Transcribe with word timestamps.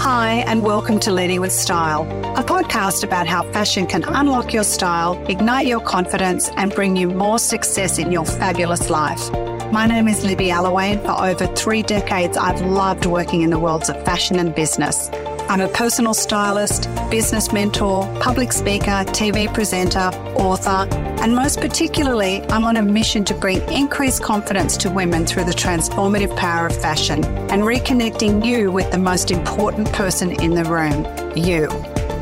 Hi, 0.00 0.36
and 0.46 0.62
welcome 0.62 0.98
to 1.00 1.12
Leading 1.12 1.42
with 1.42 1.52
Style, 1.52 2.04
a 2.34 2.42
podcast 2.42 3.04
about 3.04 3.26
how 3.26 3.42
fashion 3.52 3.86
can 3.86 4.02
unlock 4.04 4.54
your 4.54 4.64
style, 4.64 5.22
ignite 5.28 5.66
your 5.66 5.80
confidence, 5.80 6.48
and 6.56 6.74
bring 6.74 6.96
you 6.96 7.06
more 7.06 7.38
success 7.38 7.98
in 7.98 8.10
your 8.10 8.24
fabulous 8.24 8.88
life. 8.88 9.30
My 9.70 9.84
name 9.84 10.08
is 10.08 10.24
Libby 10.24 10.46
Allaway, 10.46 10.92
and 10.92 11.02
for 11.02 11.12
over 11.22 11.46
three 11.54 11.82
decades, 11.82 12.38
I've 12.38 12.62
loved 12.62 13.04
working 13.04 13.42
in 13.42 13.50
the 13.50 13.58
worlds 13.58 13.90
of 13.90 14.02
fashion 14.02 14.38
and 14.38 14.54
business. 14.54 15.10
I'm 15.50 15.60
a 15.60 15.68
personal 15.68 16.14
stylist, 16.14 16.88
business 17.10 17.52
mentor, 17.52 18.06
public 18.20 18.52
speaker, 18.52 19.02
TV 19.10 19.52
presenter, 19.52 20.16
author, 20.36 20.86
and 20.94 21.34
most 21.34 21.60
particularly, 21.60 22.40
I'm 22.42 22.62
on 22.62 22.76
a 22.76 22.82
mission 22.82 23.24
to 23.24 23.34
bring 23.34 23.60
increased 23.62 24.22
confidence 24.22 24.76
to 24.76 24.90
women 24.90 25.26
through 25.26 25.46
the 25.46 25.50
transformative 25.50 26.36
power 26.36 26.68
of 26.68 26.80
fashion 26.80 27.24
and 27.24 27.62
reconnecting 27.62 28.46
you 28.46 28.70
with 28.70 28.92
the 28.92 28.98
most 28.98 29.32
important 29.32 29.92
person 29.92 30.40
in 30.40 30.54
the 30.54 30.64
room, 30.66 31.04
you. 31.36 31.68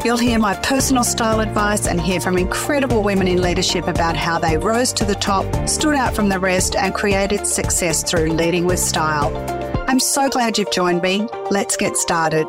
You'll 0.02 0.16
hear 0.16 0.38
my 0.38 0.54
personal 0.62 1.04
style 1.04 1.40
advice 1.40 1.86
and 1.86 2.00
hear 2.00 2.22
from 2.22 2.38
incredible 2.38 3.02
women 3.02 3.28
in 3.28 3.42
leadership 3.42 3.88
about 3.88 4.16
how 4.16 4.38
they 4.38 4.56
rose 4.56 4.90
to 4.94 5.04
the 5.04 5.14
top, 5.14 5.68
stood 5.68 5.94
out 5.94 6.14
from 6.14 6.30
the 6.30 6.40
rest, 6.40 6.76
and 6.76 6.94
created 6.94 7.46
success 7.46 8.02
through 8.02 8.32
leading 8.32 8.64
with 8.64 8.78
style. 8.78 9.36
I'm 9.86 10.00
so 10.00 10.30
glad 10.30 10.56
you've 10.56 10.72
joined 10.72 11.02
me. 11.02 11.28
Let's 11.50 11.76
get 11.76 11.98
started. 11.98 12.46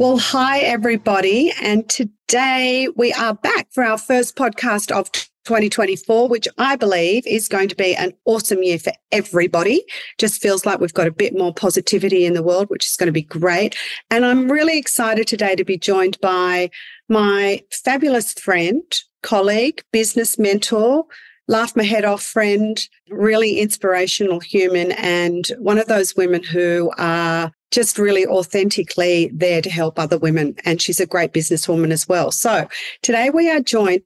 Well, 0.00 0.16
hi, 0.16 0.60
everybody. 0.60 1.52
And 1.60 1.86
today 1.90 2.88
we 2.96 3.12
are 3.12 3.34
back 3.34 3.68
for 3.70 3.84
our 3.84 3.98
first 3.98 4.34
podcast 4.34 4.90
of 4.90 5.12
2024, 5.12 6.26
which 6.26 6.48
I 6.56 6.76
believe 6.76 7.26
is 7.26 7.48
going 7.48 7.68
to 7.68 7.76
be 7.76 7.94
an 7.94 8.14
awesome 8.24 8.62
year 8.62 8.78
for 8.78 8.94
everybody. 9.12 9.84
Just 10.16 10.40
feels 10.40 10.64
like 10.64 10.80
we've 10.80 10.94
got 10.94 11.06
a 11.06 11.12
bit 11.12 11.36
more 11.36 11.52
positivity 11.52 12.24
in 12.24 12.32
the 12.32 12.42
world, 12.42 12.70
which 12.70 12.86
is 12.86 12.96
going 12.96 13.08
to 13.08 13.12
be 13.12 13.20
great. 13.20 13.76
And 14.10 14.24
I'm 14.24 14.50
really 14.50 14.78
excited 14.78 15.26
today 15.26 15.54
to 15.54 15.66
be 15.66 15.76
joined 15.76 16.18
by 16.22 16.70
my 17.10 17.62
fabulous 17.70 18.32
friend, 18.32 18.82
colleague, 19.22 19.82
business 19.92 20.38
mentor, 20.38 21.04
laugh 21.46 21.76
my 21.76 21.84
head 21.84 22.06
off 22.06 22.22
friend, 22.22 22.80
really 23.10 23.60
inspirational 23.60 24.40
human, 24.40 24.92
and 24.92 25.48
one 25.58 25.76
of 25.76 25.88
those 25.88 26.16
women 26.16 26.42
who 26.42 26.90
are 26.96 27.52
just 27.70 27.98
really 27.98 28.26
authentically 28.26 29.30
there 29.32 29.62
to 29.62 29.70
help 29.70 29.98
other 29.98 30.18
women. 30.18 30.56
And 30.64 30.80
she's 30.80 31.00
a 31.00 31.06
great 31.06 31.32
businesswoman 31.32 31.92
as 31.92 32.08
well. 32.08 32.32
So 32.32 32.68
today 33.02 33.30
we 33.30 33.50
are 33.50 33.60
joined 33.60 34.02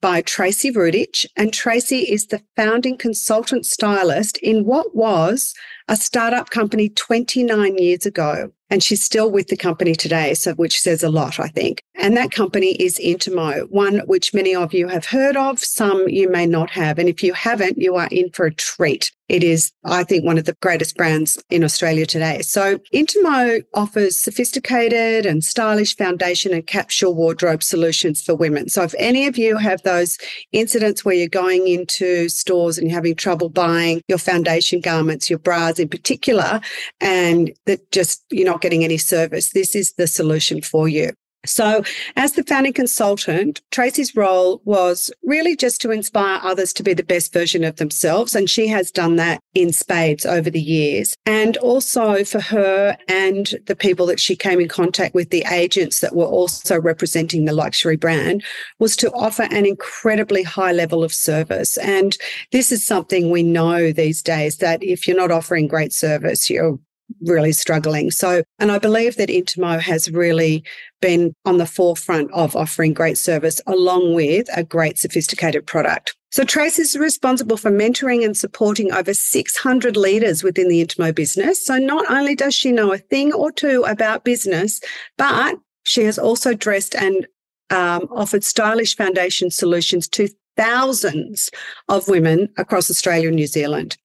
by 0.00 0.22
Tracy 0.22 0.70
Rudich, 0.70 1.26
and 1.36 1.52
Tracy 1.52 2.00
is 2.00 2.26
the 2.26 2.42
founding 2.56 2.96
consultant 2.96 3.66
stylist 3.66 4.38
in 4.38 4.64
what 4.64 4.94
was 4.94 5.54
a 5.88 5.96
startup 5.96 6.50
company 6.50 6.88
29 6.88 7.78
years 7.78 8.06
ago. 8.06 8.52
And 8.70 8.82
she's 8.82 9.02
still 9.02 9.30
with 9.30 9.48
the 9.48 9.56
company 9.56 9.94
today, 9.94 10.34
so 10.34 10.52
which 10.54 10.78
says 10.78 11.02
a 11.02 11.10
lot, 11.10 11.40
I 11.40 11.48
think. 11.48 11.82
And 11.94 12.16
that 12.16 12.30
company 12.30 12.72
is 12.72 12.98
Intimo, 12.98 13.68
one 13.70 14.00
which 14.06 14.34
many 14.34 14.54
of 14.54 14.72
you 14.72 14.88
have 14.88 15.06
heard 15.06 15.36
of, 15.36 15.58
some 15.58 16.08
you 16.08 16.30
may 16.30 16.46
not 16.46 16.70
have. 16.70 16.98
And 16.98 17.08
if 17.08 17.22
you 17.22 17.32
haven't, 17.32 17.78
you 17.78 17.96
are 17.96 18.08
in 18.10 18.30
for 18.30 18.46
a 18.46 18.54
treat. 18.54 19.10
It 19.28 19.44
is, 19.44 19.72
I 19.84 20.04
think, 20.04 20.24
one 20.24 20.38
of 20.38 20.46
the 20.46 20.56
greatest 20.62 20.96
brands 20.96 21.42
in 21.50 21.62
Australia 21.62 22.06
today. 22.06 22.40
So 22.40 22.78
Intimo 22.94 23.62
offers 23.74 24.18
sophisticated 24.18 25.26
and 25.26 25.44
stylish 25.44 25.96
foundation 25.96 26.54
and 26.54 26.66
capsule 26.66 27.14
wardrobe 27.14 27.62
solutions 27.62 28.22
for 28.22 28.34
women. 28.34 28.70
So 28.70 28.84
if 28.84 28.94
any 28.98 29.26
of 29.26 29.36
you 29.36 29.58
have 29.58 29.82
those 29.82 30.16
incidents 30.52 31.04
where 31.04 31.14
you're 31.14 31.28
going 31.28 31.68
into 31.68 32.30
stores 32.30 32.78
and 32.78 32.88
you're 32.88 32.96
having 32.96 33.16
trouble 33.16 33.50
buying 33.50 34.00
your 34.08 34.18
foundation 34.18 34.80
garments, 34.80 35.28
your 35.28 35.38
bras 35.38 35.78
in 35.78 35.88
particular, 35.88 36.60
and 37.00 37.52
that 37.66 37.90
just 37.92 38.24
you're 38.30 38.57
not 38.58 38.62
getting 38.62 38.84
any 38.84 38.98
service, 38.98 39.50
this 39.52 39.76
is 39.76 39.92
the 39.94 40.06
solution 40.06 40.60
for 40.60 40.88
you. 40.88 41.12
So, 41.46 41.84
as 42.16 42.32
the 42.32 42.42
founding 42.42 42.72
consultant, 42.72 43.62
Tracy's 43.70 44.16
role 44.16 44.60
was 44.64 45.08
really 45.22 45.54
just 45.54 45.80
to 45.82 45.92
inspire 45.92 46.40
others 46.42 46.72
to 46.74 46.82
be 46.82 46.94
the 46.94 47.04
best 47.04 47.32
version 47.32 47.62
of 47.62 47.76
themselves. 47.76 48.34
And 48.34 48.50
she 48.50 48.66
has 48.66 48.90
done 48.90 49.16
that 49.16 49.40
in 49.54 49.72
spades 49.72 50.26
over 50.26 50.50
the 50.50 50.60
years. 50.60 51.14
And 51.26 51.56
also 51.58 52.24
for 52.24 52.40
her 52.40 52.96
and 53.06 53.54
the 53.66 53.76
people 53.76 54.04
that 54.06 54.18
she 54.18 54.34
came 54.34 54.58
in 54.58 54.66
contact 54.66 55.14
with, 55.14 55.30
the 55.30 55.44
agents 55.48 56.00
that 56.00 56.16
were 56.16 56.26
also 56.26 56.78
representing 56.80 57.44
the 57.44 57.52
luxury 57.52 57.96
brand, 57.96 58.42
was 58.80 58.96
to 58.96 59.12
offer 59.12 59.44
an 59.44 59.64
incredibly 59.64 60.42
high 60.42 60.72
level 60.72 61.04
of 61.04 61.14
service. 61.14 61.78
And 61.78 62.18
this 62.50 62.72
is 62.72 62.84
something 62.84 63.30
we 63.30 63.44
know 63.44 63.92
these 63.92 64.22
days 64.22 64.56
that 64.56 64.82
if 64.82 65.06
you're 65.06 65.16
not 65.16 65.30
offering 65.30 65.68
great 65.68 65.92
service, 65.92 66.50
you're 66.50 66.80
really 67.22 67.52
struggling. 67.52 68.10
So, 68.10 68.42
and 68.58 68.70
I 68.70 68.78
believe 68.78 69.16
that 69.16 69.28
Intimo 69.28 69.80
has 69.80 70.10
really 70.10 70.64
been 71.00 71.34
on 71.44 71.58
the 71.58 71.66
forefront 71.66 72.30
of 72.32 72.56
offering 72.56 72.92
great 72.92 73.18
service 73.18 73.60
along 73.66 74.14
with 74.14 74.48
a 74.56 74.64
great 74.64 74.98
sophisticated 74.98 75.66
product. 75.66 76.14
So 76.30 76.44
Trace 76.44 76.78
is 76.78 76.96
responsible 76.96 77.56
for 77.56 77.70
mentoring 77.70 78.24
and 78.24 78.36
supporting 78.36 78.92
over 78.92 79.14
600 79.14 79.96
leaders 79.96 80.42
within 80.42 80.68
the 80.68 80.84
Intimo 80.84 81.14
business. 81.14 81.64
So 81.64 81.78
not 81.78 82.10
only 82.10 82.34
does 82.34 82.54
she 82.54 82.70
know 82.70 82.92
a 82.92 82.98
thing 82.98 83.32
or 83.32 83.50
two 83.50 83.84
about 83.84 84.24
business, 84.24 84.80
but 85.16 85.56
she 85.84 86.04
has 86.04 86.18
also 86.18 86.52
dressed 86.52 86.94
and 86.94 87.26
um, 87.70 88.08
offered 88.10 88.44
stylish 88.44 88.96
foundation 88.96 89.50
solutions 89.50 90.08
to 90.08 90.28
thousands 90.58 91.48
of 91.88 92.08
women 92.08 92.48
across 92.58 92.90
Australia 92.90 93.28
and 93.28 93.36
New 93.36 93.46
Zealand. 93.46 93.96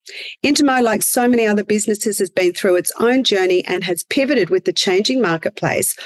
Intimo, 0.46 0.82
like 0.82 1.02
so 1.02 1.28
many 1.28 1.46
other 1.48 1.64
businesses, 1.64 2.20
has 2.20 2.30
been 2.30 2.54
through 2.54 2.76
its 2.76 2.92
own 3.00 3.24
journey 3.24 3.66
and 3.66 3.84
has 3.84 4.04
pivoted 4.06 4.50
with 4.50 4.66
the 4.66 4.72
changing 4.72 5.22
marketplace, 5.22 5.98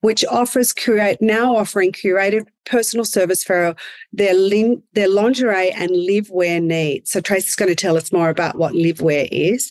which 0.00 0.24
offers 0.24 0.72
curate 0.72 1.22
now 1.22 1.56
offering 1.56 1.92
curated 1.92 2.46
personal 2.66 3.04
service 3.04 3.44
for 3.44 3.74
their 4.12 4.34
lin- 4.34 4.82
their 4.94 5.08
lingerie 5.08 5.70
and 5.70 5.90
live 5.92 6.28
wear 6.30 6.60
needs. 6.60 7.10
So 7.12 7.20
Tracy's 7.20 7.54
going 7.54 7.68
to 7.68 7.76
tell 7.76 7.96
us 7.96 8.12
more 8.12 8.28
about 8.28 8.58
what 8.58 8.74
live 8.74 9.00
wear 9.00 9.28
is. 9.30 9.70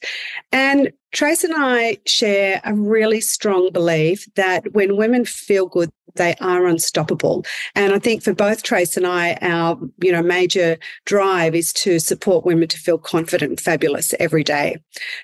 And 0.54 0.92
Trace 1.12 1.44
and 1.44 1.54
I 1.56 1.98
share 2.06 2.62
a 2.64 2.74
really 2.74 3.22
strong 3.22 3.72
belief 3.72 4.28
that 4.36 4.72
when 4.74 4.96
women 4.96 5.26
feel 5.26 5.68
good, 5.68 5.92
they 6.16 6.36
are 6.42 6.66
unstoppable. 6.66 7.46
And 7.76 7.94
I 7.94 8.00
think 8.00 8.24
for 8.24 8.34
both 8.34 8.64
Trace 8.64 8.98
and 8.98 9.08
I, 9.08 9.38
our 9.42 9.80
you 10.02 10.12
know 10.12 10.22
major 10.22 10.78
drive 11.06 11.56
is 11.56 11.74
to 11.74 12.00
support 12.00 12.46
women 12.46 12.68
to 12.70 12.78
feel 12.78 12.98
confident 12.98 13.50
and 13.50 13.60
fabulous 13.60 14.14
every 14.20 14.44
day. 14.44 14.78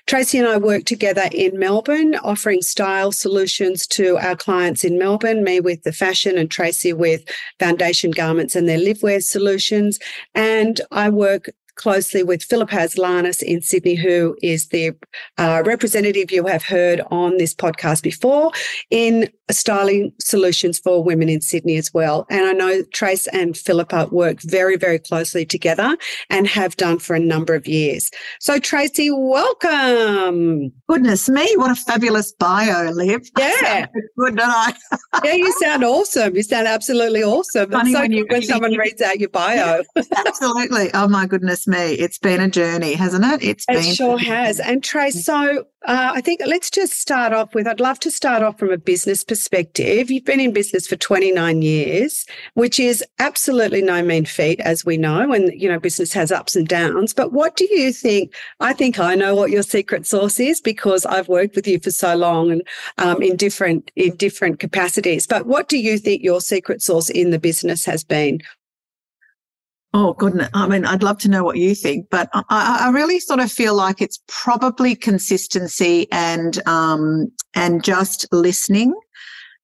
Tracy 0.06 0.38
and 0.38 0.48
I 0.48 0.56
work 0.56 0.84
together 0.84 1.28
in 1.32 1.58
Melbourne, 1.58 2.14
offering 2.16 2.62
style 2.62 3.12
solutions 3.12 3.86
to 3.88 4.18
our 4.18 4.36
clients 4.36 4.84
in 4.84 4.98
Melbourne. 4.98 5.44
Me 5.44 5.60
with 5.60 5.82
the 5.82 5.92
fashion, 5.92 6.38
and 6.38 6.50
Tracy 6.50 6.92
with 6.92 7.24
foundation 7.58 8.10
garments 8.10 8.54
and 8.54 8.68
their 8.68 8.78
livewear 8.78 9.22
solutions. 9.22 9.98
And 10.34 10.80
I 10.90 11.10
work 11.10 11.50
closely 11.78 12.22
with 12.22 12.42
Philippa 12.42 12.74
Haslanis 12.74 13.42
in 13.42 13.62
Sydney, 13.62 13.94
who 13.94 14.36
is 14.42 14.68
the 14.68 14.92
uh, 15.38 15.62
representative 15.64 16.30
you 16.30 16.44
have 16.46 16.62
heard 16.62 17.00
on 17.10 17.38
this 17.38 17.54
podcast 17.54 18.02
before 18.02 18.50
in 18.90 19.30
styling 19.50 20.12
solutions 20.20 20.78
for 20.78 21.02
women 21.02 21.28
in 21.28 21.40
Sydney 21.40 21.76
as 21.76 21.94
well. 21.94 22.26
And 22.28 22.46
I 22.46 22.52
know 22.52 22.82
Trace 22.92 23.26
and 23.28 23.56
Philippa 23.56 24.08
work 24.10 24.42
very, 24.42 24.76
very 24.76 24.98
closely 24.98 25.46
together 25.46 25.96
and 26.28 26.46
have 26.46 26.76
done 26.76 26.98
for 26.98 27.14
a 27.16 27.20
number 27.20 27.54
of 27.54 27.66
years. 27.66 28.10
So, 28.40 28.58
Tracy, 28.58 29.10
welcome. 29.10 30.70
Goodness 30.88 31.28
me, 31.28 31.50
what 31.56 31.70
a 31.70 31.76
fabulous 31.76 32.32
bio, 32.32 32.90
Liv. 32.90 33.30
Yeah. 33.38 33.86
Good, 34.18 34.36
don't 34.36 34.50
I? 34.50 34.74
yeah, 35.24 35.34
you 35.34 35.52
sound 35.62 35.84
awesome. 35.84 36.34
You 36.36 36.42
sound 36.42 36.66
absolutely 36.66 37.22
awesome. 37.22 37.70
Funny 37.70 37.92
so 37.92 38.00
when, 38.00 38.12
you, 38.12 38.26
when 38.28 38.42
someone 38.42 38.74
reads 38.74 39.00
out 39.00 39.20
your 39.20 39.30
bio. 39.30 39.82
absolutely. 40.26 40.90
Oh, 40.92 41.08
my 41.08 41.26
goodness 41.26 41.67
me. 41.68 41.92
It's 41.92 42.18
been 42.18 42.40
a 42.40 42.48
journey, 42.48 42.94
hasn't 42.94 43.24
it? 43.24 43.42
It's 43.42 43.64
it 43.68 43.74
been. 43.74 43.94
sure 43.94 44.18
has. 44.18 44.58
And 44.58 44.82
Trace, 44.82 45.24
so 45.24 45.66
uh, 45.84 46.12
I 46.14 46.20
think 46.20 46.40
let's 46.44 46.70
just 46.70 46.94
start 46.94 47.32
off 47.32 47.54
with 47.54 47.68
I'd 47.68 47.78
love 47.78 48.00
to 48.00 48.10
start 48.10 48.42
off 48.42 48.58
from 48.58 48.72
a 48.72 48.76
business 48.76 49.22
perspective. 49.22 50.10
You've 50.10 50.24
been 50.24 50.40
in 50.40 50.52
business 50.52 50.88
for 50.88 50.96
29 50.96 51.62
years, 51.62 52.26
which 52.54 52.80
is 52.80 53.04
absolutely 53.20 53.82
no 53.82 54.02
mean 54.02 54.24
feat, 54.24 54.58
as 54.60 54.84
we 54.84 54.96
know, 54.96 55.32
and 55.32 55.52
you 55.54 55.68
know, 55.68 55.78
business 55.78 56.12
has 56.14 56.32
ups 56.32 56.56
and 56.56 56.66
downs. 56.66 57.14
But 57.14 57.32
what 57.32 57.54
do 57.54 57.66
you 57.70 57.92
think? 57.92 58.34
I 58.58 58.72
think 58.72 58.98
I 58.98 59.14
know 59.14 59.34
what 59.34 59.50
your 59.50 59.62
secret 59.62 60.06
sauce 60.06 60.40
is 60.40 60.60
because 60.60 61.06
I've 61.06 61.28
worked 61.28 61.54
with 61.54 61.68
you 61.68 61.78
for 61.78 61.90
so 61.90 62.16
long 62.16 62.50
and 62.50 62.62
um, 62.98 63.22
in 63.22 63.36
different 63.36 63.90
in 63.94 64.16
different 64.16 64.58
capacities. 64.58 65.26
But 65.26 65.46
what 65.46 65.68
do 65.68 65.78
you 65.78 65.98
think 65.98 66.22
your 66.22 66.40
secret 66.40 66.82
sauce 66.82 67.08
in 67.08 67.30
the 67.30 67.38
business 67.38 67.84
has 67.84 68.02
been? 68.02 68.40
Oh, 69.94 70.12
goodness. 70.12 70.50
I 70.52 70.68
mean, 70.68 70.84
I'd 70.84 71.02
love 71.02 71.18
to 71.20 71.30
know 71.30 71.42
what 71.42 71.56
you 71.56 71.74
think, 71.74 72.08
but 72.10 72.28
I, 72.32 72.42
I 72.50 72.90
really 72.90 73.20
sort 73.20 73.40
of 73.40 73.50
feel 73.50 73.74
like 73.74 74.02
it's 74.02 74.20
probably 74.28 74.94
consistency 74.94 76.06
and, 76.12 76.66
um, 76.68 77.32
and 77.54 77.82
just 77.82 78.26
listening 78.30 78.94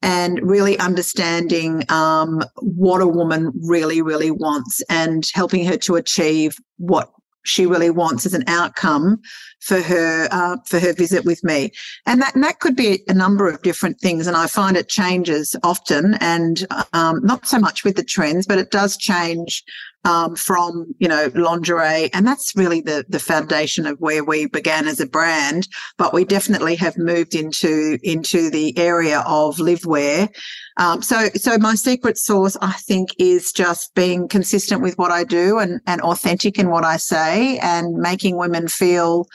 and 0.01 0.41
really 0.43 0.79
understanding 0.79 1.85
um, 1.91 2.43
what 2.57 3.03
a 3.03 3.07
woman 3.07 3.53
really, 3.67 4.01
really 4.01 4.31
wants 4.31 4.83
and 4.89 5.29
helping 5.35 5.65
her 5.67 5.77
to 5.79 5.97
achieve 5.97 6.57
what 6.79 7.11
she 7.45 7.67
really 7.67 7.91
wants 7.91 8.25
as 8.27 8.35
an 8.35 8.45
outcome 8.47 9.21
for 9.61 9.81
her 9.81 10.29
uh, 10.31 10.57
for 10.67 10.81
her 10.81 10.93
visit 10.95 11.25
with 11.25 11.45
me 11.45 11.71
and 12.07 12.21
that 12.21 12.35
and 12.35 12.43
that 12.43 12.59
could 12.61 12.75
be 12.75 13.03
a 13.07 13.15
number 13.15 13.47
of 13.47 13.61
different 13.63 14.01
things 14.01 14.27
and 14.27 14.35
i 14.35 14.47
find 14.47 14.77
it 14.79 14.89
changes 14.89 15.55
often 15.63 16.15
and 16.21 16.67
um, 16.95 17.21
not 17.23 17.47
so 17.47 17.59
much 17.59 17.85
with 17.85 17.97
the 17.97 18.03
trends 18.03 18.47
but 18.47 18.59
it 18.59 18.71
does 18.71 18.97
change 18.97 19.63
um, 20.05 20.37
from 20.37 20.95
you 20.99 21.09
know 21.09 21.31
lingerie. 21.35 22.13
And 22.13 22.27
that's 22.27 22.55
really 22.57 22.81
the 22.81 23.05
the 23.09 23.19
foundation 23.19 23.87
of 23.87 23.99
where 24.01 24.25
we 24.25 24.47
began 24.47 24.87
as 24.87 25.01
a 25.01 25.07
brand. 25.07 25.69
But 25.99 26.13
we 26.13 26.25
definitely 26.25 26.77
have 26.77 26.97
moved 26.97 27.35
into 27.35 27.99
into 28.03 28.51
the 28.51 28.77
area 28.79 29.21
of 29.27 29.57
livewear 29.57 30.29
um, 30.77 31.03
so 31.03 31.29
so 31.35 31.57
my 31.59 31.75
secret 31.75 32.19
sauce 32.19 32.57
i 32.61 32.73
think 32.73 33.11
is 33.19 33.53
just 33.53 33.95
being 33.95 34.27
consistent 34.29 34.83
with 34.83 34.99
what 34.99 35.11
i 35.11 35.23
do 35.25 35.59
and 35.59 35.81
and 35.87 36.01
authentic 36.01 36.59
in 36.59 36.71
what 36.71 36.85
i 36.85 36.97
say 36.97 37.59
and 37.59 37.95
making 37.95 38.37
women 38.37 38.67
feel 38.67 39.27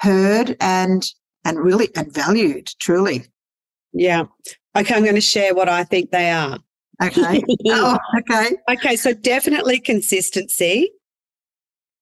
heard 0.00 0.56
and 0.60 1.04
and 1.44 1.58
really 1.58 1.88
and 1.96 2.12
valued 2.12 2.66
truly. 2.80 3.24
Yeah. 3.92 4.24
Okay 4.76 4.94
i'm 4.94 5.02
going 5.02 5.14
to 5.14 5.20
share 5.20 5.54
what 5.54 5.68
i 5.68 5.84
think 5.84 6.10
they 6.10 6.30
are 6.30 6.58
Okay. 7.02 7.42
oh, 7.66 7.98
okay. 8.18 8.56
Okay. 8.70 8.96
So 8.96 9.12
definitely 9.12 9.80
consistency, 9.80 10.90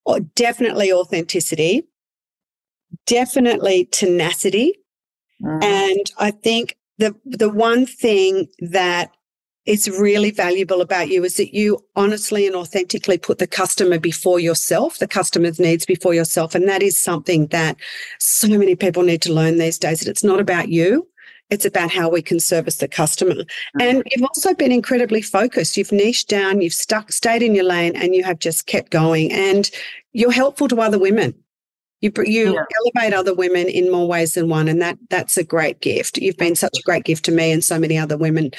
or 0.04 0.20
definitely 0.20 0.92
authenticity, 0.92 1.86
definitely 3.06 3.88
tenacity. 3.92 4.74
Mm. 5.42 5.62
And 5.62 6.12
I 6.18 6.30
think 6.30 6.76
the 6.98 7.14
the 7.24 7.50
one 7.50 7.86
thing 7.86 8.48
that 8.60 9.12
is 9.66 9.90
really 9.90 10.30
valuable 10.30 10.80
about 10.80 11.08
you 11.08 11.24
is 11.24 11.36
that 11.36 11.52
you 11.52 11.78
honestly 11.96 12.46
and 12.46 12.54
authentically 12.54 13.18
put 13.18 13.38
the 13.38 13.48
customer 13.48 13.98
before 13.98 14.38
yourself, 14.38 14.98
the 14.98 15.08
customer's 15.08 15.58
needs 15.58 15.84
before 15.84 16.14
yourself. 16.14 16.54
And 16.54 16.68
that 16.68 16.82
is 16.82 17.02
something 17.02 17.48
that 17.48 17.76
so 18.20 18.48
many 18.48 18.76
people 18.76 19.02
need 19.02 19.22
to 19.22 19.32
learn 19.32 19.58
these 19.58 19.78
days 19.78 20.00
that 20.00 20.10
it's 20.10 20.22
not 20.22 20.40
about 20.40 20.68
you. 20.68 21.06
It's 21.50 21.64
about 21.64 21.90
how 21.90 22.08
we 22.08 22.22
can 22.22 22.40
service 22.40 22.76
the 22.76 22.88
customer. 22.88 23.34
Mm-hmm. 23.34 23.80
And 23.80 24.02
you've 24.10 24.24
also 24.24 24.54
been 24.54 24.72
incredibly 24.72 25.22
focused. 25.22 25.76
You've 25.76 25.92
niched 25.92 26.28
down, 26.28 26.60
you've 26.60 26.72
stuck, 26.72 27.12
stayed 27.12 27.42
in 27.42 27.54
your 27.54 27.64
lane, 27.64 27.94
and 27.94 28.14
you 28.14 28.24
have 28.24 28.38
just 28.38 28.66
kept 28.66 28.90
going. 28.90 29.30
And 29.32 29.70
you're 30.12 30.32
helpful 30.32 30.68
to 30.68 30.80
other 30.80 30.98
women. 30.98 31.34
You, 32.02 32.12
you 32.24 32.52
yeah. 32.52 32.62
elevate 32.98 33.14
other 33.14 33.34
women 33.34 33.68
in 33.68 33.90
more 33.90 34.06
ways 34.06 34.34
than 34.34 34.50
one, 34.50 34.68
and 34.68 34.82
that 34.82 34.98
that's 35.08 35.38
a 35.38 35.42
great 35.42 35.80
gift. 35.80 36.18
You've 36.18 36.36
been 36.36 36.54
such 36.54 36.78
a 36.78 36.82
great 36.82 37.04
gift 37.04 37.24
to 37.24 37.32
me 37.32 37.50
and 37.50 37.64
so 37.64 37.78
many 37.78 37.96
other 37.96 38.18
women. 38.18 38.50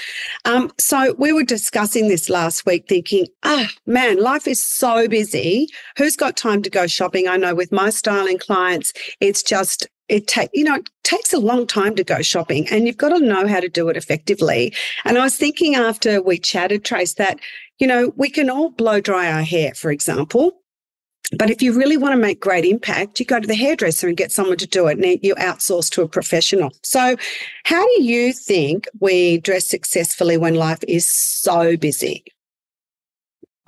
Um, 0.45 0.71
so 0.79 1.13
we 1.19 1.31
were 1.31 1.43
discussing 1.43 2.07
this 2.07 2.29
last 2.29 2.65
week, 2.65 2.87
thinking, 2.89 3.27
ah, 3.43 3.69
man, 3.85 4.19
life 4.19 4.47
is 4.47 4.61
so 4.63 5.07
busy. 5.07 5.67
Who's 5.99 6.15
got 6.15 6.35
time 6.35 6.63
to 6.63 6.69
go 6.69 6.87
shopping? 6.87 7.27
I 7.27 7.37
know 7.37 7.53
with 7.53 7.71
my 7.71 7.91
styling 7.91 8.39
clients, 8.39 8.91
it's 9.21 9.43
just 9.43 9.87
it 10.09 10.27
take 10.27 10.49
you 10.53 10.63
know 10.63 10.75
it 10.75 10.89
takes 11.03 11.33
a 11.33 11.39
long 11.39 11.65
time 11.67 11.95
to 11.95 12.03
go 12.03 12.21
shopping 12.21 12.67
and 12.69 12.85
you've 12.85 12.97
got 12.97 13.09
to 13.09 13.19
know 13.19 13.47
how 13.47 13.59
to 13.59 13.69
do 13.69 13.89
it 13.89 13.97
effectively 13.97 14.73
and 15.05 15.17
i 15.17 15.23
was 15.23 15.35
thinking 15.35 15.75
after 15.75 16.21
we 16.21 16.37
chatted 16.37 16.83
trace 16.83 17.13
that 17.13 17.39
you 17.79 17.87
know 17.87 18.13
we 18.15 18.29
can 18.29 18.49
all 18.49 18.69
blow 18.69 18.99
dry 18.99 19.31
our 19.31 19.43
hair 19.43 19.73
for 19.73 19.91
example 19.91 20.61
but 21.33 21.49
if 21.49 21.61
you 21.61 21.73
really 21.73 21.97
want 21.97 22.13
to 22.13 22.17
make 22.17 22.39
great 22.39 22.63
impact, 22.63 23.19
you 23.19 23.25
go 23.25 23.39
to 23.39 23.47
the 23.47 23.55
hairdresser 23.55 24.07
and 24.07 24.15
get 24.15 24.31
someone 24.31 24.57
to 24.57 24.67
do 24.67 24.87
it 24.87 24.97
and 24.97 25.19
you 25.21 25.35
outsource 25.35 25.89
to 25.91 26.01
a 26.01 26.07
professional. 26.07 26.71
So, 26.83 27.17
how 27.65 27.85
do 27.85 28.03
you 28.03 28.31
think 28.31 28.87
we 29.01 29.39
dress 29.39 29.67
successfully 29.67 30.37
when 30.37 30.55
life 30.55 30.79
is 30.87 31.05
so 31.05 31.75
busy? 31.75 32.23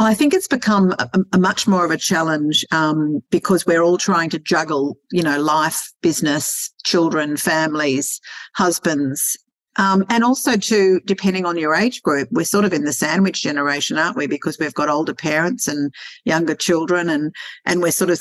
I 0.01 0.13
think 0.13 0.33
it's 0.33 0.47
become 0.47 0.93
a, 0.97 1.09
a 1.33 1.37
much 1.37 1.67
more 1.67 1.83
of 1.83 1.91
a 1.91 1.97
challenge 1.97 2.65
um, 2.71 3.21
because 3.31 3.65
we're 3.65 3.81
all 3.81 3.97
trying 3.97 4.29
to 4.29 4.39
juggle, 4.39 4.97
you 5.11 5.21
know, 5.21 5.39
life, 5.41 5.91
business, 6.01 6.73
children, 6.85 7.35
families, 7.35 8.21
husbands, 8.55 9.37
um, 9.75 10.05
and 10.09 10.23
also 10.23 10.57
to 10.57 10.99
depending 11.05 11.45
on 11.45 11.57
your 11.57 11.75
age 11.75 12.01
group, 12.01 12.27
we're 12.31 12.43
sort 12.43 12.65
of 12.65 12.73
in 12.73 12.83
the 12.83 12.93
sandwich 12.93 13.41
generation, 13.41 13.97
aren't 13.97 14.17
we? 14.17 14.27
Because 14.27 14.57
we've 14.59 14.73
got 14.73 14.89
older 14.89 15.13
parents 15.13 15.67
and 15.67 15.93
younger 16.25 16.55
children, 16.55 17.09
and 17.09 17.33
and 17.65 17.81
we're 17.81 17.91
sort 17.91 18.09
of 18.09 18.19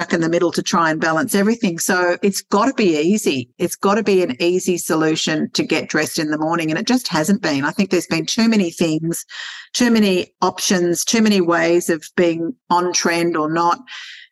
stuck 0.00 0.14
in 0.14 0.22
the 0.22 0.30
middle 0.30 0.50
to 0.50 0.62
try 0.62 0.90
and 0.90 0.98
balance 0.98 1.34
everything. 1.34 1.78
So 1.78 2.16
it's 2.22 2.40
got 2.40 2.66
to 2.66 2.74
be 2.74 2.98
easy. 2.98 3.50
It's 3.58 3.76
got 3.76 3.96
to 3.96 4.02
be 4.02 4.22
an 4.22 4.34
easy 4.40 4.78
solution 4.78 5.50
to 5.50 5.62
get 5.62 5.90
dressed 5.90 6.18
in 6.18 6.30
the 6.30 6.38
morning. 6.38 6.70
And 6.70 6.78
it 6.78 6.86
just 6.86 7.06
hasn't 7.08 7.42
been. 7.42 7.64
I 7.64 7.70
think 7.70 7.90
there's 7.90 8.06
been 8.06 8.24
too 8.24 8.48
many 8.48 8.70
things, 8.70 9.26
too 9.74 9.90
many 9.90 10.32
options, 10.40 11.04
too 11.04 11.20
many 11.20 11.42
ways 11.42 11.90
of 11.90 12.02
being 12.16 12.54
on 12.70 12.94
trend 12.94 13.36
or 13.36 13.52
not. 13.52 13.78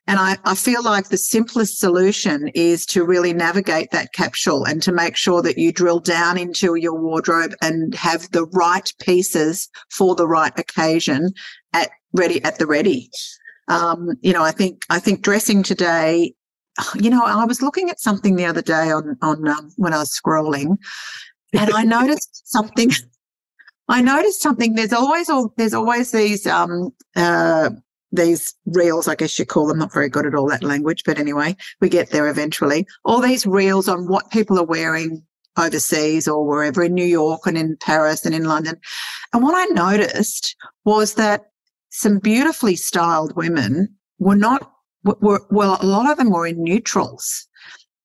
And 0.06 0.19
I, 0.19 0.38
I 0.47 0.55
feel 0.55 0.82
like 0.82 1.09
the 1.09 1.19
simplest 1.19 1.79
solution 1.79 2.49
is 2.55 2.87
to 2.87 3.05
really 3.05 3.35
navigate 3.35 3.91
that 3.91 4.14
capsule 4.14 4.64
and 4.64 4.82
to 4.85 4.91
make 4.91 5.17
sure 5.17 5.43
that 5.43 5.59
you 5.59 5.71
drill 5.71 6.00
down 6.00 6.38
into 6.38 6.76
your 6.76 6.99
wardrobe 6.99 7.55
and 7.61 7.94
have 7.94 8.31
the 8.31 8.47
right 8.55 8.91
pieces 9.00 9.69
for 9.91 10.14
the 10.14 10.26
right 10.26 10.59
occasion 10.59 11.29
at 11.75 11.91
ready 12.14 12.43
at 12.43 12.59
the 12.59 12.67
ready. 12.67 13.11
Um, 13.69 14.11
you 14.23 14.32
know, 14.32 14.43
I 14.43 14.50
think 14.50 14.85
I 14.91 14.99
think 14.99 15.23
dressing 15.23 15.62
today. 15.62 16.35
You 16.94 17.11
know, 17.11 17.25
I 17.25 17.44
was 17.44 17.61
looking 17.61 17.91
at 17.91 17.99
something 17.99 18.37
the 18.37 18.44
other 18.44 18.62
day 18.62 18.93
on 18.93 19.17
on 19.20 19.49
um, 19.49 19.73
when 19.76 19.93
I 19.93 19.99
was 19.99 20.17
scrolling, 20.17 20.76
and 21.53 21.70
I 21.73 21.82
noticed 21.99 22.49
something. 22.49 22.91
I 23.88 24.00
noticed 24.03 24.43
something. 24.43 24.75
There's 24.75 24.93
always 24.93 25.29
all 25.29 25.53
there's 25.56 25.75
always 25.75 26.12
these 26.12 26.47
um, 26.47 26.91
uh, 27.17 27.70
these 28.12 28.55
reels, 28.67 29.09
I 29.09 29.15
guess 29.15 29.38
you 29.38 29.44
call 29.44 29.67
them, 29.67 29.79
not 29.79 29.93
very 29.93 30.09
good 30.09 30.26
at 30.26 30.35
all 30.35 30.49
that 30.49 30.62
language, 30.62 31.03
but 31.05 31.19
anyway, 31.19 31.56
we 31.81 31.88
get 31.88 32.11
there 32.11 32.29
eventually. 32.29 32.87
All 33.05 33.21
these 33.21 33.47
reels 33.47 33.88
on 33.88 34.09
what 34.09 34.31
people 34.31 34.59
are 34.59 34.64
wearing 34.64 35.23
overseas 35.59 36.29
or 36.29 36.47
wherever 36.47 36.82
in 36.82 36.94
New 36.94 37.05
York 37.05 37.43
and 37.47 37.59
in 37.59 37.76
Paris 37.79 38.25
and 38.25 38.35
in 38.35 38.44
London. 38.44 38.76
And 39.32 39.43
what 39.43 39.55
I 39.56 39.64
noticed 39.75 40.56
was 40.85 41.14
that 41.14 41.50
some 41.90 42.19
beautifully 42.19 42.76
styled 42.76 43.35
women 43.37 43.96
were 44.19 44.37
not, 44.37 44.73
were, 45.05 45.43
well, 45.50 45.79
a 45.81 45.87
lot 45.87 46.11
of 46.11 46.19
them 46.19 46.31
were 46.31 46.46
in 46.46 46.62
neutrals. 46.62 47.46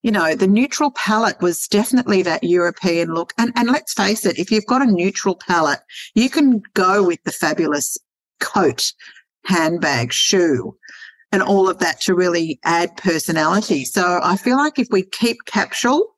You 0.03 0.12
know, 0.12 0.35
the 0.35 0.47
neutral 0.47 0.91
palette 0.91 1.41
was 1.41 1.68
definitely 1.68 2.24
that 2.24 2.44
European 2.44 3.13
look. 3.13 3.33
And, 3.38 3.53
and 3.56 3.69
let's 3.69 3.94
face 3.94 4.25
it, 4.25 4.38
if 4.38 4.51
you've 4.51 4.65
got 4.65 4.81
a 4.81 4.91
neutral 4.91 5.35
palette, 5.35 5.80
you 6.13 6.30
can 6.30 6.62
go 6.74 7.06
with 7.06 7.24
the 7.24 7.31
fabulous 7.31 7.97
coat, 8.41 8.91
handbag, 9.45 10.12
shoe, 10.12 10.75
and 11.31 11.41
all 11.41 11.69
of 11.69 11.80
that 11.80 12.01
to 12.01 12.13
really 12.13 12.59
add 12.63 12.95
personality. 12.97 13.85
So 13.85 14.19
I 14.21 14.35
feel 14.38 14.57
like 14.57 14.77
if 14.77 14.88
we 14.91 15.03
keep 15.03 15.45
capsule, 15.45 16.13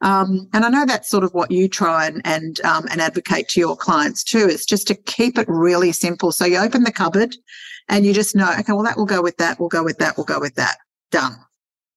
um, 0.00 0.48
and 0.52 0.64
I 0.64 0.68
know 0.68 0.86
that's 0.86 1.10
sort 1.10 1.24
of 1.24 1.32
what 1.34 1.50
you 1.50 1.68
try 1.68 2.06
and 2.06 2.20
and, 2.24 2.60
um, 2.62 2.86
and 2.90 3.00
advocate 3.00 3.48
to 3.50 3.60
your 3.60 3.76
clients 3.76 4.24
too. 4.24 4.46
It's 4.48 4.64
just 4.64 4.86
to 4.88 4.94
keep 4.94 5.38
it 5.38 5.48
really 5.48 5.92
simple. 5.92 6.32
So 6.32 6.44
you 6.44 6.58
open 6.58 6.84
the 6.84 6.92
cupboard, 6.92 7.36
and 7.88 8.06
you 8.06 8.12
just 8.12 8.34
know, 8.34 8.50
okay, 8.58 8.72
well 8.72 8.84
that 8.84 8.96
will 8.96 9.06
go 9.06 9.22
with 9.22 9.36
that. 9.38 9.58
We'll 9.58 9.68
go 9.68 9.84
with 9.84 9.98
that. 9.98 10.16
We'll 10.16 10.26
go 10.26 10.40
with 10.40 10.54
that. 10.56 10.78
Done. 11.10 11.36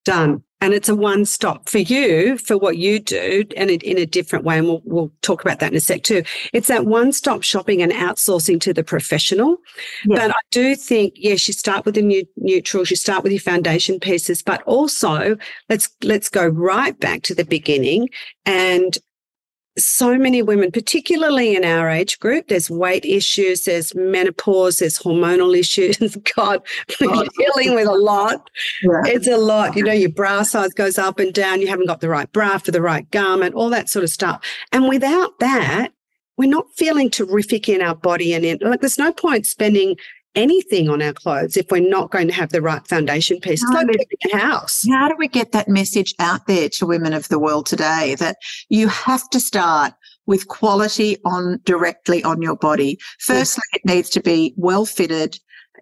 Done. 0.05 0.43
And 0.63 0.73
it's 0.73 0.87
a 0.87 0.95
one 0.95 1.25
stop 1.25 1.67
for 1.67 1.79
you 1.79 2.37
for 2.37 2.57
what 2.57 2.77
you 2.77 2.97
do 2.97 3.43
and 3.57 3.69
in 3.69 3.97
a 3.97 4.05
different 4.05 4.45
way. 4.45 4.57
And 4.57 4.65
we'll, 4.65 4.81
we'll 4.85 5.11
talk 5.21 5.43
about 5.43 5.59
that 5.59 5.71
in 5.71 5.77
a 5.77 5.81
sec 5.81 6.03
too. 6.03 6.23
It's 6.53 6.69
that 6.69 6.85
one 6.85 7.11
stop 7.11 7.43
shopping 7.43 7.81
and 7.81 7.91
outsourcing 7.91 8.61
to 8.61 8.73
the 8.73 8.81
professional. 8.81 9.57
Yeah. 10.05 10.15
But 10.15 10.31
I 10.31 10.39
do 10.51 10.77
think, 10.77 11.15
yes, 11.17 11.45
you 11.49 11.53
start 11.53 11.83
with 11.83 11.95
the 11.95 12.01
new 12.01 12.25
neutrals, 12.37 12.89
you 12.89 12.95
start 12.95 13.23
with 13.23 13.33
your 13.33 13.41
foundation 13.41 13.99
pieces, 13.99 14.41
but 14.41 14.61
also 14.63 15.35
let's, 15.67 15.89
let's 16.01 16.29
go 16.29 16.47
right 16.47 16.97
back 16.97 17.23
to 17.23 17.35
the 17.35 17.43
beginning 17.43 18.07
and 18.45 18.97
so 19.77 20.17
many 20.17 20.41
women, 20.41 20.71
particularly 20.71 21.55
in 21.55 21.65
our 21.65 21.89
age 21.89 22.19
group, 22.19 22.47
there's 22.47 22.69
weight 22.69 23.05
issues, 23.05 23.63
there's 23.63 23.95
menopause, 23.95 24.77
there's 24.77 24.99
hormonal 24.99 25.57
issues. 25.57 26.15
God, 26.35 26.61
we're 27.01 27.09
oh. 27.09 27.27
dealing 27.37 27.75
with 27.75 27.87
a 27.87 27.93
lot. 27.93 28.49
Yeah. 28.83 29.01
It's 29.05 29.27
a 29.27 29.37
lot. 29.37 29.75
You 29.75 29.83
know, 29.83 29.93
your 29.93 30.11
bra 30.11 30.43
size 30.43 30.73
goes 30.73 30.97
up 30.97 31.19
and 31.19 31.33
down. 31.33 31.61
You 31.61 31.67
haven't 31.67 31.87
got 31.87 32.01
the 32.01 32.09
right 32.09 32.31
bra 32.31 32.59
for 32.59 32.71
the 32.71 32.81
right 32.81 33.09
garment, 33.11 33.55
all 33.55 33.69
that 33.71 33.89
sort 33.89 34.03
of 34.03 34.09
stuff. 34.09 34.45
And 34.71 34.87
without 34.87 35.39
that, 35.39 35.91
we're 36.37 36.49
not 36.49 36.65
feeling 36.75 37.09
terrific 37.09 37.69
in 37.69 37.81
our 37.81 37.95
body 37.95 38.33
and 38.33 38.43
in 38.43 38.57
like 38.61 38.81
there's 38.81 38.97
no 38.97 39.11
point 39.11 39.45
spending 39.45 39.95
anything 40.35 40.89
on 40.89 41.01
our 41.01 41.13
clothes 41.13 41.57
if 41.57 41.69
we're 41.69 41.87
not 41.87 42.11
going 42.11 42.27
to 42.27 42.33
have 42.33 42.49
the 42.49 42.61
right 42.61 42.85
foundation 42.87 43.39
piece. 43.39 43.63
It's 43.63 43.71
like 43.71 44.33
a 44.33 44.37
house. 44.37 44.83
How 44.89 45.07
do 45.07 45.15
we 45.17 45.27
get 45.27 45.51
that 45.51 45.67
message 45.67 46.13
out 46.19 46.47
there 46.47 46.69
to 46.69 46.85
women 46.85 47.13
of 47.13 47.27
the 47.29 47.39
world 47.39 47.65
today 47.65 48.15
that 48.15 48.37
you 48.69 48.87
have 48.87 49.29
to 49.29 49.39
start 49.39 49.93
with 50.25 50.47
quality 50.47 51.17
on 51.25 51.59
directly 51.65 52.23
on 52.23 52.41
your 52.41 52.55
body? 52.55 52.97
Firstly, 53.19 53.63
it 53.73 53.85
needs 53.85 54.09
to 54.11 54.21
be 54.21 54.53
well 54.57 54.85
fitted, 54.85 55.37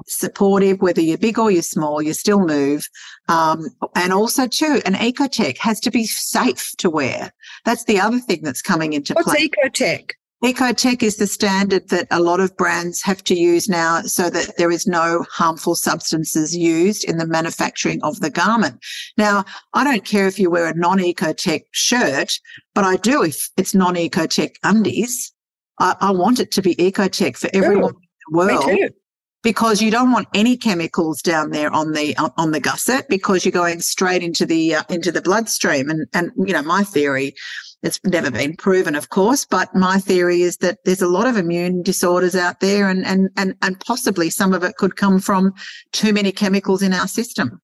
supportive, 0.07 0.81
whether 0.81 1.01
you're 1.01 1.17
big 1.17 1.39
or 1.39 1.51
you're 1.51 1.61
small, 1.61 2.01
you 2.01 2.13
still 2.13 2.45
move. 2.45 2.87
Um, 3.27 3.67
and 3.95 4.11
also 4.11 4.47
too, 4.47 4.81
an 4.85 4.93
ecotech 4.93 5.57
has 5.57 5.79
to 5.81 5.91
be 5.91 6.05
safe 6.05 6.71
to 6.77 6.89
wear. 6.89 7.31
That's 7.65 7.85
the 7.85 7.99
other 7.99 8.19
thing 8.19 8.41
that's 8.43 8.61
coming 8.61 8.93
into 8.93 9.13
What's 9.13 9.29
play. 9.29 9.49
What's 9.63 10.20
ecotech? 10.43 11.03
Is 11.03 11.17
the 11.17 11.27
standard 11.27 11.89
that 11.89 12.07
a 12.11 12.19
lot 12.19 12.39
of 12.39 12.55
brands 12.57 13.01
have 13.03 13.23
to 13.25 13.35
use 13.35 13.69
now 13.69 14.01
so 14.01 14.29
that 14.29 14.57
there 14.57 14.71
is 14.71 14.87
no 14.87 15.25
harmful 15.29 15.75
substances 15.75 16.55
used 16.55 17.03
in 17.03 17.17
the 17.17 17.27
manufacturing 17.27 18.01
of 18.03 18.19
the 18.19 18.29
garment. 18.29 18.79
Now, 19.17 19.45
I 19.73 19.83
don't 19.83 20.05
care 20.05 20.27
if 20.27 20.39
you 20.39 20.49
wear 20.49 20.67
a 20.67 20.75
non 20.75 20.99
Ecotech 20.99 21.63
shirt, 21.71 22.39
but 22.73 22.83
I 22.83 22.97
do 22.97 23.23
if 23.23 23.49
it's 23.57 23.75
non 23.75 23.95
Ecotech 23.95 24.55
undies. 24.63 25.31
I, 25.79 25.95
I, 25.99 26.11
want 26.11 26.39
it 26.39 26.51
to 26.51 26.61
be 26.61 26.75
Ecotech 26.75 27.37
for 27.37 27.49
everyone 27.53 27.93
Ooh, 27.93 27.99
in 27.99 28.07
the 28.29 28.37
world 28.37 28.91
because 29.43 29.81
you 29.81 29.89
don't 29.89 30.11
want 30.11 30.27
any 30.33 30.55
chemicals 30.55 31.21
down 31.21 31.51
there 31.51 31.73
on 31.73 31.93
the 31.93 32.15
on 32.37 32.51
the 32.51 32.59
gusset 32.59 33.07
because 33.09 33.45
you're 33.45 33.51
going 33.51 33.79
straight 33.79 34.21
into 34.21 34.45
the 34.45 34.75
uh, 34.75 34.83
into 34.89 35.11
the 35.11 35.21
bloodstream 35.21 35.89
and 35.89 36.07
and 36.13 36.31
you 36.37 36.53
know 36.53 36.61
my 36.61 36.83
theory 36.83 37.33
it's 37.83 37.99
never 38.05 38.31
been 38.31 38.55
proven 38.55 38.95
of 38.95 39.09
course 39.09 39.45
but 39.45 39.73
my 39.75 39.97
theory 39.97 40.41
is 40.41 40.57
that 40.57 40.77
there's 40.85 41.01
a 41.01 41.07
lot 41.07 41.27
of 41.27 41.37
immune 41.37 41.81
disorders 41.81 42.35
out 42.35 42.59
there 42.59 42.89
and 42.89 43.05
and 43.05 43.29
and, 43.37 43.55
and 43.61 43.79
possibly 43.79 44.29
some 44.29 44.53
of 44.53 44.63
it 44.63 44.75
could 44.75 44.95
come 44.95 45.19
from 45.19 45.53
too 45.91 46.13
many 46.13 46.31
chemicals 46.31 46.81
in 46.81 46.93
our 46.93 47.07
system 47.07 47.61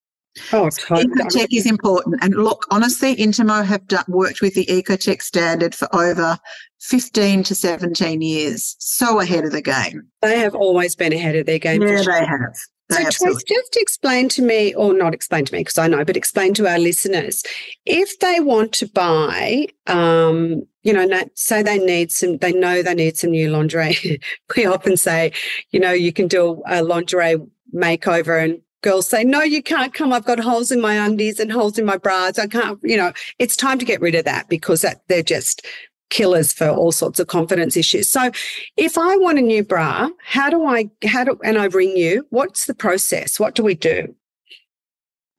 Oh, 0.52 0.70
totally. 0.70 1.06
Ecotec 1.06 1.48
is 1.50 1.66
important. 1.66 2.16
And 2.22 2.34
look, 2.34 2.64
honestly, 2.70 3.16
Intimo 3.16 3.64
have 3.64 3.86
done, 3.86 4.04
worked 4.08 4.40
with 4.40 4.54
the 4.54 4.66
Ecotec 4.66 5.22
standard 5.22 5.74
for 5.74 5.88
over 5.94 6.38
15 6.80 7.42
to 7.44 7.54
17 7.54 8.20
years. 8.22 8.76
So 8.78 9.20
ahead 9.20 9.44
of 9.44 9.52
the 9.52 9.62
game. 9.62 10.02
They 10.22 10.38
have 10.38 10.54
always 10.54 10.94
been 10.94 11.12
ahead 11.12 11.36
of 11.36 11.46
their 11.46 11.58
game. 11.58 11.82
Yeah, 11.82 12.02
sure. 12.02 12.20
they 12.20 12.26
have. 12.26 12.54
So, 12.90 13.02
Trace, 13.02 13.42
just 13.44 13.76
explain 13.76 14.28
to 14.30 14.42
me, 14.42 14.74
or 14.74 14.94
not 14.94 15.14
explain 15.14 15.44
to 15.44 15.52
me 15.52 15.60
because 15.60 15.78
I 15.78 15.88
know, 15.88 16.04
but 16.04 16.16
explain 16.16 16.54
to 16.54 16.66
our 16.66 16.78
listeners 16.78 17.42
if 17.84 18.18
they 18.20 18.40
want 18.40 18.72
to 18.74 18.88
buy, 18.88 19.68
um, 19.86 20.62
you 20.82 20.92
know, 20.92 21.06
say 21.34 21.62
they 21.62 21.78
need 21.78 22.10
some, 22.10 22.38
they 22.38 22.52
know 22.52 22.82
they 22.82 22.94
need 22.94 23.18
some 23.18 23.30
new 23.30 23.50
lingerie. 23.50 24.20
we 24.56 24.64
often 24.64 24.96
say, 24.96 25.32
you 25.70 25.80
know, 25.80 25.92
you 25.92 26.12
can 26.12 26.28
do 26.28 26.62
a 26.66 26.82
lingerie 26.82 27.36
makeover 27.74 28.42
and 28.42 28.60
girls 28.82 29.06
say, 29.06 29.24
no, 29.24 29.42
you 29.42 29.62
can't 29.62 29.92
come. 29.92 30.12
I've 30.12 30.24
got 30.24 30.38
holes 30.38 30.70
in 30.70 30.80
my 30.80 30.94
undies 30.94 31.40
and 31.40 31.50
holes 31.50 31.78
in 31.78 31.84
my 31.84 31.96
bras. 31.96 32.38
I 32.38 32.46
can't, 32.46 32.78
you 32.82 32.96
know, 32.96 33.12
it's 33.38 33.56
time 33.56 33.78
to 33.78 33.84
get 33.84 34.00
rid 34.00 34.14
of 34.14 34.24
that 34.24 34.48
because 34.48 34.82
that, 34.82 35.02
they're 35.08 35.22
just 35.22 35.66
killers 36.10 36.52
for 36.52 36.68
all 36.68 36.92
sorts 36.92 37.20
of 37.20 37.26
confidence 37.26 37.76
issues. 37.76 38.10
So 38.10 38.30
if 38.76 38.98
I 38.98 39.16
want 39.16 39.38
a 39.38 39.42
new 39.42 39.62
bra, 39.62 40.08
how 40.24 40.50
do 40.50 40.64
I, 40.64 40.90
how 41.06 41.24
do, 41.24 41.38
and 41.44 41.58
I 41.58 41.66
ring 41.66 41.96
you, 41.96 42.26
what's 42.30 42.66
the 42.66 42.74
process? 42.74 43.38
What 43.38 43.54
do 43.54 43.62
we 43.62 43.74
do? 43.74 44.14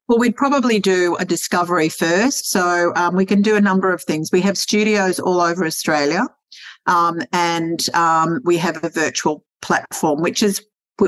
Well, 0.08 0.20
we'd 0.20 0.36
probably 0.36 0.80
do 0.80 1.16
a 1.20 1.26
discovery 1.26 1.90
first. 1.90 2.50
So 2.50 2.94
um, 2.96 3.16
we 3.16 3.26
can 3.26 3.42
do 3.42 3.56
a 3.56 3.62
number 3.62 3.94
of 3.94 4.04
things. 4.04 4.32
We 4.32 4.42
have 4.42 4.58
studios 4.58 5.20
all 5.20 5.40
over 5.40 5.66
Australia. 5.66 6.26
Um, 6.88 7.22
and 7.32 7.88
um, 7.94 8.42
we 8.44 8.58
have 8.58 8.84
a 8.84 8.90
virtual 8.90 9.44
platform, 9.62 10.22
which 10.22 10.42
is 10.42 10.66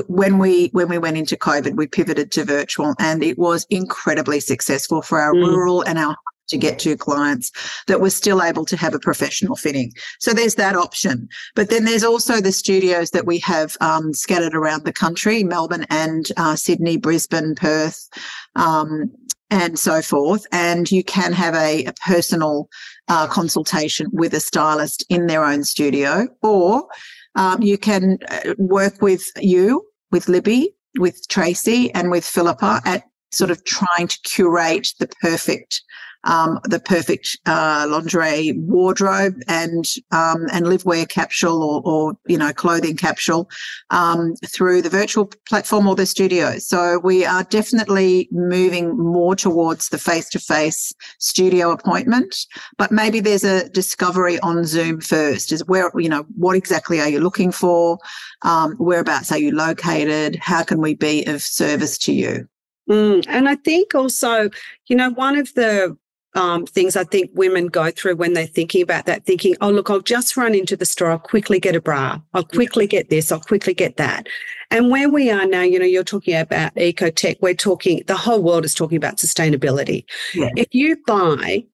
when 0.08 0.38
we 0.38 0.68
when 0.68 0.88
we 0.88 0.98
went 0.98 1.16
into 1.16 1.36
COVID, 1.36 1.76
we 1.76 1.86
pivoted 1.86 2.32
to 2.32 2.44
virtual, 2.44 2.94
and 2.98 3.22
it 3.22 3.38
was 3.38 3.66
incredibly 3.68 4.40
successful 4.40 5.02
for 5.02 5.20
our 5.20 5.34
mm. 5.34 5.46
rural 5.46 5.82
and 5.82 5.98
our 5.98 6.16
to 6.48 6.56
get 6.56 6.78
to 6.80 6.96
clients 6.96 7.50
that 7.86 8.00
were 8.00 8.10
still 8.10 8.42
able 8.42 8.64
to 8.64 8.76
have 8.76 8.94
a 8.94 8.98
professional 8.98 9.56
fitting. 9.56 9.92
So 10.20 10.32
there's 10.32 10.56
that 10.56 10.76
option. 10.76 11.28
But 11.54 11.70
then 11.70 11.84
there's 11.84 12.04
also 12.04 12.40
the 12.40 12.52
studios 12.52 13.10
that 13.10 13.26
we 13.26 13.38
have 13.38 13.76
um, 13.80 14.12
scattered 14.12 14.54
around 14.54 14.84
the 14.84 14.92
country, 14.92 15.42
Melbourne 15.44 15.86
and 15.90 16.28
uh, 16.36 16.56
Sydney, 16.56 16.96
Brisbane, 16.96 17.54
Perth, 17.54 18.08
um, 18.56 19.10
and 19.50 19.78
so 19.78 20.02
forth. 20.02 20.46
And 20.52 20.90
you 20.90 21.04
can 21.04 21.32
have 21.32 21.54
a, 21.54 21.84
a 21.84 21.92
personal 22.06 22.68
uh, 23.08 23.26
consultation 23.26 24.08
with 24.12 24.34
a 24.34 24.40
stylist 24.40 25.04
in 25.08 25.26
their 25.26 25.44
own 25.44 25.64
studio, 25.64 26.28
or 26.42 26.86
um, 27.34 27.62
you 27.62 27.78
can 27.78 28.18
uh, 28.30 28.54
work 28.58 29.02
with 29.02 29.30
you, 29.36 29.86
with 30.10 30.28
Libby, 30.28 30.74
with 30.98 31.28
Tracy, 31.28 31.92
and 31.94 32.10
with 32.10 32.24
Philippa 32.24 32.80
at 32.84 33.04
sort 33.30 33.50
of 33.50 33.64
trying 33.64 34.08
to 34.08 34.18
curate 34.24 34.92
the 34.98 35.08
perfect 35.20 35.82
um, 36.24 36.60
the 36.64 36.80
perfect 36.80 37.38
uh, 37.46 37.86
lingerie 37.88 38.52
wardrobe 38.56 39.34
and 39.48 39.84
um, 40.10 40.46
and 40.52 40.66
livewear 40.66 41.08
capsule 41.08 41.62
or, 41.62 41.82
or 41.84 42.14
you 42.26 42.38
know 42.38 42.52
clothing 42.52 42.96
capsule 42.96 43.48
um, 43.90 44.34
through 44.46 44.82
the 44.82 44.90
virtual 44.90 45.30
platform 45.48 45.86
or 45.86 45.94
the 45.94 46.06
studio. 46.06 46.58
So 46.58 46.98
we 46.98 47.24
are 47.24 47.44
definitely 47.44 48.28
moving 48.30 48.96
more 48.96 49.34
towards 49.34 49.88
the 49.88 49.98
face 49.98 50.28
to 50.30 50.38
face 50.38 50.92
studio 51.18 51.70
appointment, 51.70 52.36
but 52.78 52.92
maybe 52.92 53.20
there's 53.20 53.44
a 53.44 53.68
discovery 53.70 54.38
on 54.40 54.64
Zoom 54.64 55.00
first. 55.00 55.52
Is 55.52 55.64
where 55.66 55.90
you 55.96 56.08
know 56.08 56.24
what 56.36 56.56
exactly 56.56 57.00
are 57.00 57.08
you 57.08 57.20
looking 57.20 57.52
for? 57.52 57.98
Um, 58.42 58.76
whereabouts 58.76 59.32
are 59.32 59.38
you 59.38 59.52
located? 59.52 60.36
How 60.36 60.62
can 60.62 60.80
we 60.80 60.94
be 60.94 61.24
of 61.26 61.42
service 61.42 61.98
to 61.98 62.12
you? 62.12 62.48
Mm, 62.90 63.24
and 63.28 63.48
I 63.48 63.54
think 63.56 63.94
also, 63.94 64.50
you 64.88 64.96
know, 64.96 65.10
one 65.10 65.36
of 65.36 65.54
the 65.54 65.96
um, 66.34 66.66
things 66.66 66.96
I 66.96 67.04
think 67.04 67.30
women 67.34 67.66
go 67.66 67.90
through 67.90 68.16
when 68.16 68.32
they're 68.32 68.46
thinking 68.46 68.82
about 68.82 69.06
that, 69.06 69.26
thinking, 69.26 69.54
oh, 69.60 69.70
look, 69.70 69.90
I'll 69.90 70.00
just 70.00 70.36
run 70.36 70.54
into 70.54 70.76
the 70.76 70.86
store. 70.86 71.10
I'll 71.10 71.18
quickly 71.18 71.60
get 71.60 71.76
a 71.76 71.80
bra. 71.80 72.20
I'll 72.32 72.44
quickly 72.44 72.86
get 72.86 73.10
this. 73.10 73.30
I'll 73.30 73.40
quickly 73.40 73.74
get 73.74 73.96
that. 73.98 74.26
And 74.70 74.90
where 74.90 75.10
we 75.10 75.30
are 75.30 75.46
now, 75.46 75.60
you 75.60 75.78
know, 75.78 75.84
you're 75.84 76.04
talking 76.04 76.34
about 76.34 76.74
ecotech. 76.76 77.36
We're 77.42 77.54
talking, 77.54 78.02
the 78.06 78.16
whole 78.16 78.42
world 78.42 78.64
is 78.64 78.74
talking 78.74 78.96
about 78.96 79.18
sustainability. 79.18 80.04
Yeah. 80.34 80.50
If 80.56 80.68
you 80.72 80.96
buy, 81.06 81.64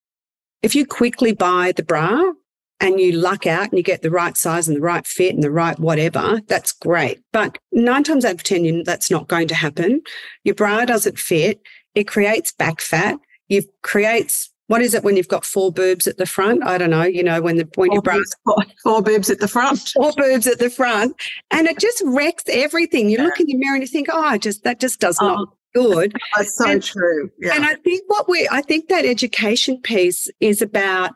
if 0.63 0.75
you 0.75 0.85
quickly 0.85 1.33
buy 1.33 1.73
the 1.77 1.85
bra 1.85 2.21
and 2.81 2.99
you 2.99 3.13
luck 3.13 3.47
out 3.47 3.69
and 3.69 3.79
you 3.79 3.85
get 3.85 4.03
the 4.03 4.11
right 4.11 4.37
size 4.37 4.67
and 4.67 4.77
the 4.77 4.81
right 4.81 5.07
fit 5.07 5.35
and 5.35 5.45
the 5.45 5.53
right 5.53 5.79
whatever, 5.79 6.41
that's 6.49 6.73
great. 6.73 7.21
But 7.33 7.59
nine 7.71 8.03
times 8.03 8.25
out 8.25 8.35
of 8.35 8.43
10, 8.43 8.83
that's 8.83 9.11
not 9.11 9.29
going 9.29 9.47
to 9.49 9.55
happen. 9.55 10.03
Your 10.43 10.57
bra 10.57 10.85
doesn't 10.85 11.19
fit. 11.19 11.61
It 11.95 12.09
creates 12.09 12.53
back 12.53 12.81
fat 12.81 13.19
you 13.49 13.63
creates 13.83 14.51
what 14.69 14.83
is 14.83 14.93
it 14.93 15.03
when 15.03 15.17
you've 15.17 15.29
got 15.29 15.47
four 15.47 15.73
boobs 15.73 16.07
at 16.07 16.19
the 16.19 16.27
front? 16.27 16.63
I 16.65 16.77
don't 16.77 16.91
know, 16.91 17.03
you 17.03 17.23
know, 17.23 17.41
when 17.41 17.57
the 17.57 17.69
when 17.75 17.91
you 17.91 18.03
bra 18.03 18.19
four, 18.45 18.65
four 18.83 19.03
boobs 19.03 19.31
at 19.31 19.41
the 19.41 19.49
front. 19.49 19.79
Four 19.95 20.13
boobs 20.13 20.47
at 20.47 20.59
the 20.59 20.71
front. 20.71 21.17
And 21.51 21.67
it 21.67 21.79
just 21.79 22.03
wrecks 22.05 22.45
everything. 22.49 23.09
You 23.09 23.17
yeah. 23.17 23.25
look 23.25 23.41
in 23.41 23.47
the 23.47 23.57
mirror 23.57 23.75
and 23.75 23.83
you 23.83 23.89
think, 23.89 24.09
oh, 24.13 24.37
just 24.37 24.65
that 24.65 24.79
just 24.79 25.01
does 25.01 25.19
not 25.23 25.49
oh, 25.49 25.53
good. 25.75 26.15
That's 26.37 26.57
so 26.57 26.71
and, 26.71 26.83
true. 26.83 27.31
Yeah. 27.41 27.55
And 27.55 27.65
I 27.65 27.75
think 27.77 28.03
what 28.09 28.29
we 28.29 28.47
I 28.53 28.61
think 28.61 28.89
that 28.89 29.07
education 29.07 29.81
piece 29.81 30.29
is 30.41 30.61
about 30.61 31.13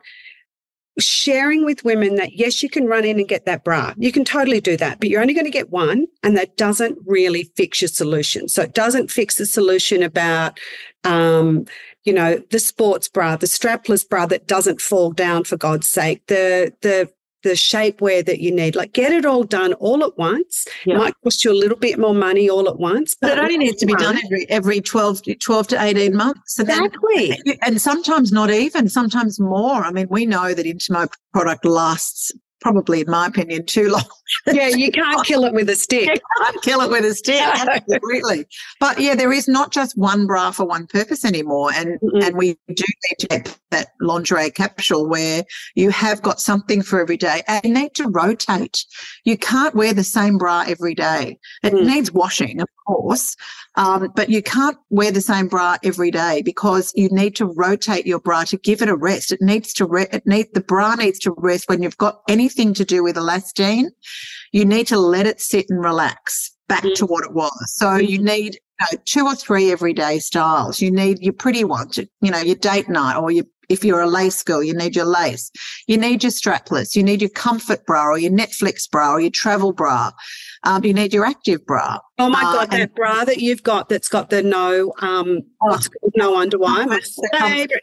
sharing 0.99 1.65
with 1.65 1.83
women 1.83 2.15
that 2.15 2.33
yes, 2.33 2.61
you 2.61 2.69
can 2.69 2.85
run 2.85 3.05
in 3.05 3.19
and 3.19 3.27
get 3.27 3.45
that 3.45 3.63
bra. 3.63 3.93
You 3.97 4.11
can 4.11 4.25
totally 4.25 4.61
do 4.61 4.77
that, 4.77 4.99
but 4.99 5.09
you're 5.09 5.21
only 5.21 5.33
going 5.33 5.45
to 5.45 5.51
get 5.51 5.69
one, 5.71 6.05
and 6.21 6.37
that 6.37 6.57
doesn't 6.57 6.97
really 7.05 7.51
fix 7.55 7.81
your 7.81 7.87
solution. 7.87 8.47
So 8.47 8.61
it 8.63 8.73
doesn't 8.73 9.11
fix 9.11 9.35
the 9.35 9.45
solution 9.45 10.03
about, 10.03 10.59
um, 11.03 11.65
you 12.03 12.13
know, 12.13 12.41
the 12.51 12.59
sports 12.59 13.07
bra, 13.07 13.35
the 13.35 13.47
strapless 13.47 14.07
bra 14.07 14.25
that 14.27 14.47
doesn't 14.47 14.81
fall 14.81 15.11
down 15.11 15.43
for 15.43 15.57
God's 15.57 15.87
sake, 15.87 16.25
the 16.27 16.73
the 16.81 17.09
the 17.43 17.51
shapewear 17.51 18.25
that 18.25 18.39
you 18.39 18.51
need. 18.51 18.75
Like 18.75 18.93
get 18.93 19.11
it 19.11 19.25
all 19.25 19.43
done 19.43 19.73
all 19.73 20.03
at 20.03 20.17
once. 20.17 20.65
Yep. 20.85 20.97
Might 20.97 21.13
cost 21.23 21.43
you 21.45 21.51
a 21.51 21.53
little 21.53 21.77
bit 21.77 21.99
more 21.99 22.15
money 22.15 22.49
all 22.49 22.67
at 22.67 22.79
once. 22.79 23.15
But, 23.19 23.29
but 23.29 23.37
it 23.37 23.41
only 23.41 23.57
needs 23.57 23.77
to 23.77 23.85
be 23.85 23.95
done 23.95 24.17
every 24.25 24.49
every 24.49 24.81
12, 24.81 25.21
12 25.39 25.67
to 25.67 25.81
18 25.81 26.15
months. 26.15 26.59
exactly. 26.59 27.37
Then, 27.45 27.57
and 27.61 27.81
sometimes 27.81 28.31
not 28.31 28.49
even, 28.49 28.89
sometimes 28.89 29.39
more. 29.39 29.83
I 29.83 29.91
mean, 29.91 30.07
we 30.09 30.25
know 30.25 30.53
that 30.53 30.65
Intimo 30.65 31.11
product 31.33 31.65
lasts 31.65 32.31
probably, 32.63 33.01
in 33.01 33.11
my 33.11 33.27
opinion, 33.27 33.65
too 33.65 33.89
long. 33.89 34.05
yeah, 34.47 34.69
you 34.69 34.91
can't 34.91 35.23
kill 35.25 35.43
it 35.43 35.53
with 35.53 35.69
a 35.69 35.75
stick. 35.75 36.09
You 36.23 36.43
can't 36.43 36.61
kill 36.63 36.81
it 36.81 36.89
with 36.89 37.05
a 37.05 37.13
stick. 37.13 37.41
Absolutely. 37.41 38.45
But 38.79 38.99
yeah, 38.99 39.15
there 39.15 39.31
is 39.31 39.47
not 39.47 39.71
just 39.71 39.97
one 39.97 40.25
bra 40.25 40.51
for 40.51 40.65
one 40.65 40.87
purpose 40.87 41.25
anymore. 41.25 41.71
And 41.73 41.99
mm-hmm. 41.99 42.21
and 42.21 42.37
we 42.37 42.57
do 42.67 42.83
need 43.09 43.19
to 43.19 43.27
get 43.27 43.59
that 43.71 43.87
lingerie 43.99 44.51
capsule 44.51 45.07
where 45.07 45.43
you 45.75 45.89
have 45.89 46.21
got 46.21 46.39
something 46.39 46.81
for 46.81 47.01
every 47.01 47.17
day 47.17 47.43
and 47.47 47.61
you 47.63 47.73
need 47.73 47.93
to 47.95 48.07
rotate. 48.07 48.85
You 49.25 49.37
can't 49.37 49.75
wear 49.75 49.93
the 49.93 50.03
same 50.03 50.37
bra 50.37 50.63
every 50.67 50.95
day. 50.95 51.39
It 51.63 51.73
mm. 51.73 51.85
needs 51.85 52.11
washing, 52.11 52.61
of 52.61 52.67
course. 52.85 53.35
Um, 53.75 54.11
but 54.15 54.29
you 54.29 54.41
can't 54.41 54.77
wear 54.89 55.11
the 55.11 55.21
same 55.21 55.47
bra 55.47 55.77
every 55.83 56.11
day 56.11 56.41
because 56.43 56.91
you 56.95 57.09
need 57.09 57.35
to 57.37 57.45
rotate 57.45 58.05
your 58.05 58.19
bra 58.19 58.43
to 58.45 58.57
give 58.57 58.81
it 58.81 58.89
a 58.89 58.95
rest. 58.95 59.31
It 59.31 59.41
needs 59.41 59.73
to 59.73 59.85
re- 59.85 60.07
it 60.11 60.25
need 60.25 60.47
the 60.53 60.61
bra 60.61 60.95
needs 60.95 61.19
to 61.19 61.33
rest 61.37 61.69
when 61.69 61.81
you've 61.81 61.97
got 61.97 62.21
anything 62.27 62.73
to 62.75 62.85
do 62.85 63.03
with 63.03 63.15
elastane. 63.15 63.87
You 64.51 64.65
need 64.65 64.87
to 64.87 64.97
let 64.97 65.25
it 65.25 65.41
sit 65.41 65.65
and 65.69 65.83
relax 65.83 66.55
back 66.67 66.83
mm. 66.83 66.95
to 66.95 67.05
what 67.05 67.25
it 67.25 67.33
was. 67.33 67.73
So 67.75 67.87
mm. 67.87 68.07
you 68.07 68.19
need 68.19 68.55
you 68.55 68.87
know, 68.91 69.01
two 69.05 69.25
or 69.25 69.35
three 69.35 69.71
everyday 69.71 70.19
styles. 70.19 70.81
You 70.81 70.91
need 70.91 71.19
your 71.19 71.33
pretty 71.33 71.63
ones, 71.63 71.97
you 71.97 72.31
know, 72.31 72.39
your 72.39 72.55
date 72.55 72.89
night 72.89 73.17
or 73.17 73.31
your 73.31 73.45
if 73.69 73.83
you're 73.83 74.01
a 74.01 74.07
lace 74.07 74.43
girl, 74.43 74.63
you 74.63 74.73
need 74.73 74.95
your 74.95 75.05
lace. 75.05 75.49
You 75.87 75.97
need 75.97 76.23
your 76.23 76.31
strapless. 76.31 76.95
You 76.95 77.03
need 77.03 77.21
your 77.21 77.29
comfort 77.29 77.85
bra 77.85 78.05
or 78.05 78.19
your 78.19 78.31
Netflix 78.31 78.89
bra 78.89 79.13
or 79.13 79.21
your 79.21 79.31
travel 79.31 79.71
bra. 79.71 80.11
Um, 80.65 80.85
you 80.85 80.93
need 80.93 81.13
your 81.13 81.25
active 81.25 81.65
bra. 81.65 81.99
Oh 82.19 82.29
my 82.29 82.41
uh, 82.41 82.53
god, 82.53 82.71
that 82.71 82.95
bra 82.95 83.25
that 83.25 83.39
you've 83.39 83.63
got 83.63 83.89
that's 83.89 84.07
got 84.07 84.29
the 84.29 84.41
no 84.41 84.93
um 84.99 85.41
oh, 85.61 85.79
no 86.15 86.33
underwire. 86.35 86.99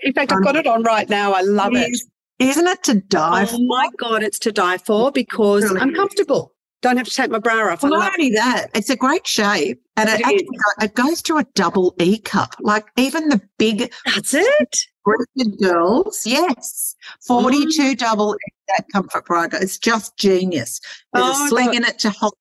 In 0.02 0.12
fact, 0.12 0.32
I've 0.32 0.42
got 0.42 0.56
it 0.56 0.66
on 0.66 0.82
right 0.82 1.08
now. 1.08 1.32
I 1.32 1.42
love 1.42 1.74
it. 1.74 2.00
Isn't 2.38 2.66
it 2.66 2.82
to 2.84 2.94
die 2.94 3.42
oh 3.42 3.46
for? 3.46 3.58
my 3.66 3.88
God, 3.98 4.22
it's 4.22 4.38
to 4.40 4.52
die 4.52 4.78
for 4.78 5.12
because 5.12 5.64
Really? 5.64 5.80
I'm 5.80 5.94
comfortable. 5.94 6.54
Don't 6.80 6.96
have 6.96 7.06
to 7.06 7.12
take 7.12 7.30
my 7.30 7.38
bra 7.38 7.70
off. 7.70 7.82
Well, 7.82 7.92
not 7.92 8.14
only 8.18 8.30
that, 8.30 8.68
it's 8.74 8.88
a 8.88 8.96
great 8.96 9.26
shape, 9.26 9.82
and 9.98 10.08
it, 10.08 10.20
It 10.20 10.24
actually 10.24 10.46
it 10.80 10.94
goes 10.94 11.20
to 11.22 11.36
a 11.36 11.44
double 11.54 11.94
E 12.00 12.18
cup. 12.18 12.54
Like 12.60 12.86
even 12.96 13.28
the 13.28 13.42
big 13.58 13.92
That's 14.06 14.32
it. 14.32 14.78
breasted 15.04 15.58
girls, 15.60 16.22
yes, 16.24 16.96
forty-two 17.26 17.96
double 17.96 18.34
E 18.34 18.52
that 18.68 18.86
comfort 18.90 19.26
bra. 19.26 19.48
It's 19.52 19.76
just 19.76 20.16
genius. 20.16 20.80
There's 21.12 21.26
Oh, 21.26 21.44
a 21.44 21.48
sling 21.50 21.74
in 21.74 21.84
it 21.84 21.98
to 21.98 22.08
hold. 22.08 22.32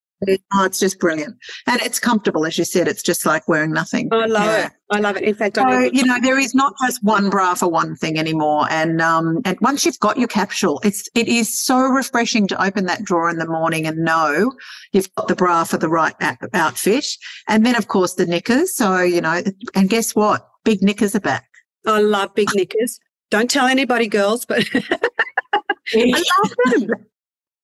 Oh, 0.54 0.66
it's 0.66 0.80
just 0.80 1.00
brilliant, 1.00 1.38
and 1.66 1.82
it's 1.82 1.98
comfortable, 1.98 2.46
as 2.46 2.58
you 2.58 2.66
said. 2.66 2.90
It's 2.90 3.02
just 3.02 3.26
like 3.26 3.48
wearing 3.48 3.72
nothing. 3.72 4.10
I 4.12 4.26
love 4.26 4.44
Yeah. 4.46 4.66
it. 4.66 4.72
I 4.92 5.00
love 5.00 5.16
it. 5.16 5.24
In 5.24 5.34
fact, 5.34 5.58
I 5.58 5.62
So 5.62 5.68
know 5.70 5.90
you 5.94 6.04
know 6.06 6.18
there 6.22 6.38
is 6.38 6.54
not 6.54 6.74
just 6.86 7.02
one 7.04 7.30
bra 7.30 7.54
for 7.54 7.70
one 7.70 7.96
thing 7.96 8.20
anymore, 8.20 8.68
and 8.70 9.02
um, 9.02 9.40
and 9.46 9.58
once 9.62 9.86
you've 9.86 10.00
got 10.00 10.18
your 10.18 10.28
capsule, 10.28 10.82
it's 10.84 11.08
it 11.16 11.30
is 11.30 11.58
so 11.64 11.80
refreshing 11.80 12.48
to 12.48 12.62
open 12.62 12.86
that 12.88 13.04
drawer 13.04 13.30
in 13.30 13.38
the 13.38 13.48
morning 13.48 13.88
and 13.88 13.98
know 14.00 14.52
you've 14.92 15.14
got 15.16 15.30
the 15.30 15.36
bra 15.36 15.64
for 15.64 15.78
the 15.78 15.88
right 15.88 16.16
out- 16.20 16.38
outfit, 16.54 17.06
and 17.48 17.66
then 17.66 17.76
of 17.76 17.88
course 17.88 18.16
the 18.16 18.26
knickers. 18.26 18.76
So 18.76 19.00
you 19.00 19.22
know, 19.22 19.42
and 19.74 19.90
guess 19.90 20.14
what? 20.16 20.46
Big 20.66 20.82
knickers 20.82 21.16
are 21.16 21.22
back. 21.22 21.46
I 21.86 22.00
love 22.02 22.36
big 22.36 22.50
knickers. 22.56 23.00
Don't 23.32 23.50
tell 23.50 23.68
anybody, 23.68 24.08
girls, 24.08 24.44
but 24.46 24.66
I 24.74 26.24
love 26.44 26.54
them. 26.66 26.90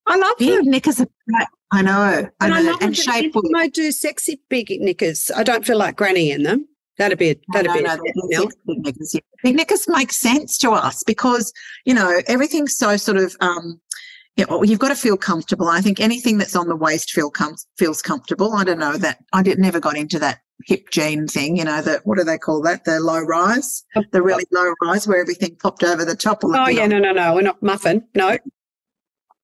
I 0.06 0.16
love 0.16 0.34
Big 0.38 0.56
them. 0.56 0.70
knickers 0.70 1.00
are 1.00 1.08
back. 1.26 1.48
I 1.72 1.82
know, 1.82 1.98
I 2.00 2.28
And 2.40 2.54
I 2.54 2.60
love 2.60 2.76
and 2.80 2.88
them. 2.88 2.92
shape. 2.94 3.34
I 3.56 3.68
do 3.68 3.90
sexy 3.90 4.40
big 4.48 4.70
knickers. 4.80 5.30
I 5.34 5.42
don't 5.42 5.66
feel 5.66 5.78
like 5.78 5.96
granny 5.96 6.30
in 6.30 6.44
them. 6.44 6.66
That'd 6.98 7.18
be 7.18 7.30
a, 7.30 7.36
that'd 7.52 7.72
be 7.72 7.80
a, 7.80 7.82
no. 7.82 7.96
big 8.66 8.78
knickers. 8.84 9.14
yeah. 9.14 9.20
Big 9.42 9.56
knickers 9.56 9.86
make 9.88 10.12
sense 10.12 10.56
to 10.58 10.70
us 10.70 11.02
because 11.02 11.52
you 11.84 11.92
know 11.92 12.20
everything's 12.26 12.76
so 12.78 12.96
sort 12.96 13.18
of 13.18 13.36
um, 13.40 13.78
yeah. 14.36 14.46
Well, 14.48 14.64
you've 14.64 14.78
got 14.78 14.88
to 14.88 14.94
feel 14.96 15.16
comfortable. 15.16 15.68
I 15.68 15.80
think 15.80 16.00
anything 16.00 16.38
that's 16.38 16.56
on 16.56 16.68
the 16.68 16.76
waist 16.76 17.10
feel 17.10 17.30
com- 17.30 17.56
feels 17.76 18.00
comfortable. 18.00 18.54
I 18.54 18.64
don't 18.64 18.78
know 18.78 18.96
that 18.96 19.18
I 19.34 19.42
did 19.42 19.58
never 19.58 19.78
got 19.80 19.96
into 19.96 20.18
that 20.20 20.38
hip 20.64 20.88
jean 20.90 21.26
thing. 21.26 21.56
You 21.58 21.64
know 21.64 21.82
that 21.82 22.06
what 22.06 22.16
do 22.16 22.24
they 22.24 22.38
call 22.38 22.62
that? 22.62 22.84
The 22.84 22.98
low 23.00 23.20
rise, 23.20 23.84
the 24.12 24.22
really 24.22 24.46
low 24.52 24.72
rise 24.82 25.06
where 25.06 25.20
everything 25.20 25.56
popped 25.56 25.82
over 25.82 26.04
the 26.04 26.16
top. 26.16 26.40
Oh 26.44 26.68
yeah, 26.68 26.84
on- 26.84 26.90
no, 26.90 26.98
no, 26.98 27.12
no. 27.12 27.34
We're 27.34 27.42
not 27.42 27.62
muffin. 27.62 28.06
No. 28.14 28.38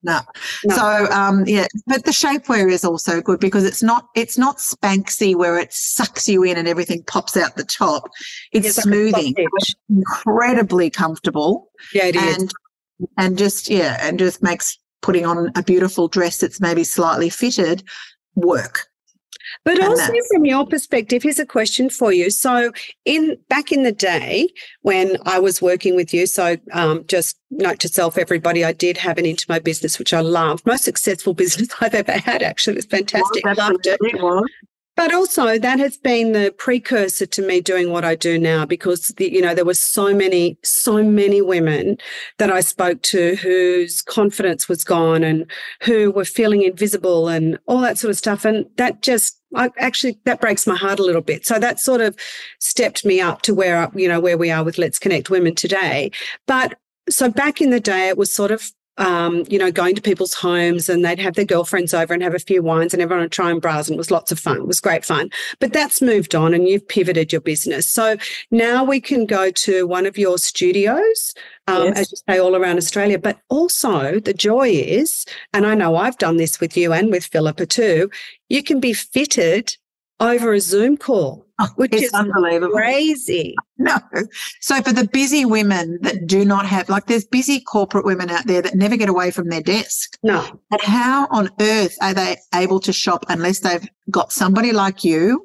No. 0.02 0.20
No. 0.64 0.74
So 0.76 1.10
um 1.12 1.44
yeah, 1.46 1.66
but 1.86 2.04
the 2.04 2.10
shapewear 2.10 2.70
is 2.70 2.84
also 2.84 3.20
good 3.20 3.40
because 3.40 3.64
it's 3.64 3.82
not 3.82 4.08
it's 4.14 4.36
not 4.38 4.58
spanksy 4.58 5.34
where 5.34 5.58
it 5.58 5.72
sucks 5.72 6.28
you 6.28 6.42
in 6.42 6.56
and 6.56 6.66
everything 6.68 7.02
pops 7.04 7.36
out 7.36 7.56
the 7.56 7.64
top. 7.64 8.08
It's 8.52 8.66
It's 8.66 8.82
smoothing, 8.82 9.34
sausage. 9.36 9.76
incredibly 9.88 10.90
comfortable 10.90 11.68
Yeah, 11.92 12.06
it 12.06 12.16
is. 12.16 12.36
and 12.36 12.52
and 13.16 13.38
just 13.38 13.68
yeah, 13.68 13.98
and 14.00 14.18
just 14.18 14.42
makes 14.42 14.78
putting 15.02 15.26
on 15.26 15.50
a 15.56 15.62
beautiful 15.62 16.08
dress 16.08 16.38
that's 16.38 16.60
maybe 16.60 16.84
slightly 16.84 17.28
fitted 17.28 17.82
work. 18.34 18.86
But 19.64 19.78
And 19.78 19.84
also 19.84 20.12
from 20.32 20.44
your 20.44 20.66
perspective, 20.66 21.22
here's 21.22 21.38
a 21.38 21.46
question 21.46 21.90
for 21.90 22.12
you. 22.12 22.30
So 22.30 22.72
in 23.04 23.36
back 23.48 23.72
in 23.72 23.82
the 23.82 23.92
day 23.92 24.48
when 24.82 25.16
I 25.24 25.38
was 25.38 25.62
working 25.62 25.94
with 25.96 26.12
you, 26.12 26.26
so 26.26 26.56
um, 26.72 27.04
just 27.06 27.38
note 27.50 27.78
to 27.80 27.88
self, 27.88 28.18
everybody, 28.18 28.64
I 28.64 28.72
did 28.72 28.96
have 28.98 29.18
an 29.18 29.24
Intimo 29.24 29.62
business, 29.62 29.98
which 29.98 30.14
I 30.14 30.20
loved. 30.20 30.66
Most 30.66 30.84
successful 30.84 31.34
business 31.42 31.68
I've 31.80 31.94
ever 31.94 32.12
had, 32.12 32.42
actually. 32.42 32.74
It 32.74 32.76
was 32.76 32.86
fantastic. 32.86 33.44
Loved 33.56 33.86
it. 33.86 33.98
But 34.94 35.14
also 35.14 35.58
that 35.58 35.78
has 35.78 35.96
been 35.96 36.32
the 36.32 36.54
precursor 36.58 37.24
to 37.24 37.46
me 37.46 37.62
doing 37.62 37.90
what 37.90 38.04
I 38.04 38.14
do 38.14 38.38
now 38.38 38.66
because 38.66 39.08
the, 39.08 39.32
you 39.32 39.40
know 39.40 39.54
there 39.54 39.64
were 39.64 39.74
so 39.74 40.14
many 40.14 40.58
so 40.62 41.02
many 41.02 41.40
women 41.40 41.96
that 42.38 42.50
I 42.50 42.60
spoke 42.60 43.00
to 43.02 43.36
whose 43.36 44.02
confidence 44.02 44.68
was 44.68 44.84
gone 44.84 45.24
and 45.24 45.50
who 45.82 46.10
were 46.10 46.26
feeling 46.26 46.62
invisible 46.62 47.28
and 47.28 47.58
all 47.66 47.80
that 47.80 47.96
sort 47.96 48.10
of 48.10 48.18
stuff. 48.18 48.44
And 48.44 48.66
that 48.76 49.00
just 49.00 49.40
I 49.54 49.70
actually 49.78 50.18
that 50.24 50.40
breaks 50.42 50.66
my 50.66 50.76
heart 50.76 50.98
a 50.98 51.04
little 51.04 51.22
bit. 51.22 51.46
So 51.46 51.58
that 51.58 51.80
sort 51.80 52.02
of 52.02 52.14
stepped 52.60 53.04
me 53.04 53.20
up 53.20 53.42
to 53.42 53.54
where 53.54 53.90
you 53.94 54.08
know 54.08 54.20
where 54.20 54.38
we 54.38 54.50
are 54.50 54.62
with 54.62 54.76
Let's 54.76 54.98
Connect 54.98 55.30
Women 55.30 55.54
today. 55.54 56.10
But 56.46 56.78
so 57.08 57.30
back 57.30 57.60
in 57.62 57.70
the 57.70 57.80
day 57.80 58.08
it 58.08 58.18
was 58.18 58.34
sort 58.34 58.50
of 58.50 58.70
um, 58.98 59.44
you 59.48 59.58
know, 59.58 59.72
going 59.72 59.94
to 59.94 60.02
people's 60.02 60.34
homes 60.34 60.88
and 60.88 61.04
they'd 61.04 61.18
have 61.18 61.34
their 61.34 61.44
girlfriends 61.46 61.94
over 61.94 62.12
and 62.12 62.22
have 62.22 62.34
a 62.34 62.38
few 62.38 62.62
wines 62.62 62.92
and 62.92 63.02
everyone 63.02 63.22
would 63.24 63.32
try 63.32 63.50
and 63.50 63.60
bras 63.60 63.88
and 63.88 63.94
it 63.94 63.98
was 63.98 64.10
lots 64.10 64.30
of 64.30 64.38
fun. 64.38 64.58
It 64.58 64.66
was 64.66 64.80
great 64.80 65.04
fun. 65.04 65.30
But 65.60 65.72
that's 65.72 66.02
moved 66.02 66.34
on 66.34 66.52
and 66.52 66.68
you've 66.68 66.86
pivoted 66.86 67.32
your 67.32 67.40
business. 67.40 67.88
So 67.88 68.16
now 68.50 68.84
we 68.84 69.00
can 69.00 69.24
go 69.24 69.50
to 69.50 69.86
one 69.86 70.04
of 70.04 70.18
your 70.18 70.36
studios, 70.36 71.34
um, 71.68 71.84
Yes. 71.84 71.98
as 71.98 72.12
you 72.12 72.18
say, 72.28 72.38
all 72.38 72.54
around 72.54 72.76
Australia. 72.76 73.18
But 73.18 73.38
also 73.48 74.20
the 74.20 74.34
joy 74.34 74.68
is, 74.68 75.24
and 75.54 75.66
I 75.66 75.74
know 75.74 75.96
I've 75.96 76.18
done 76.18 76.36
this 76.36 76.60
with 76.60 76.76
you 76.76 76.92
and 76.92 77.10
with 77.10 77.24
Philippa 77.24 77.66
too, 77.66 78.10
you 78.50 78.62
can 78.62 78.78
be 78.78 78.92
fitted 78.92 79.74
over 80.20 80.52
a 80.52 80.60
Zoom 80.60 80.96
call, 80.96 81.46
which 81.76 81.92
It's 81.92 82.04
is 82.04 82.12
unbelievable. 82.12 82.74
crazy. 82.74 83.54
No. 83.78 83.98
So 84.60 84.80
for 84.80 84.92
the 84.92 85.08
busy 85.08 85.44
women 85.44 85.98
that 86.02 86.28
do 86.28 86.44
not 86.44 86.66
have 86.66 86.88
like 86.88 87.06
there's 87.06 87.24
busy 87.24 87.58
corporate 87.60 88.04
women 88.04 88.30
out 88.30 88.46
there 88.46 88.62
that 88.62 88.76
never 88.76 88.96
get 88.96 89.08
away 89.08 89.32
from 89.32 89.48
their 89.48 89.62
desk. 89.62 90.16
No. 90.22 90.60
And 90.70 90.80
how 90.82 91.26
on 91.32 91.50
earth 91.60 91.96
are 92.00 92.14
they 92.14 92.36
able 92.54 92.78
to 92.78 92.92
shop 92.92 93.24
unless 93.28 93.58
they've 93.58 93.84
got 94.08 94.30
somebody 94.30 94.70
like 94.70 95.02
you 95.02 95.44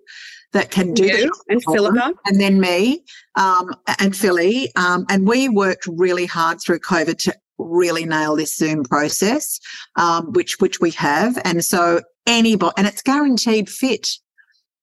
that 0.53 0.69
can 0.69 0.93
do 0.93 1.05
You 1.07 1.31
and? 1.49 1.63
Philippa. 1.63 2.13
and 2.25 2.39
then 2.39 2.59
me 2.59 3.03
um, 3.35 3.73
and 3.97 4.15
Philly. 4.15 4.71
Um, 4.75 5.07
and 5.09 5.27
we 5.27 5.49
worked 5.49 5.87
really 5.87 6.27
hard 6.27 6.59
through 6.63 6.79
COVID 6.79 7.17
to 7.19 7.35
really 7.57 8.05
nail 8.05 8.35
this 8.35 8.55
Zoom 8.55 8.83
process, 8.83 9.59
um, 9.95 10.31
which 10.33 10.59
which 10.59 10.79
we 10.79 10.91
have. 10.91 11.39
And 11.43 11.65
so 11.65 12.01
anybody, 12.27 12.73
and 12.77 12.85
it's 12.85 13.01
guaranteed 13.01 13.67
fit. 13.67 14.09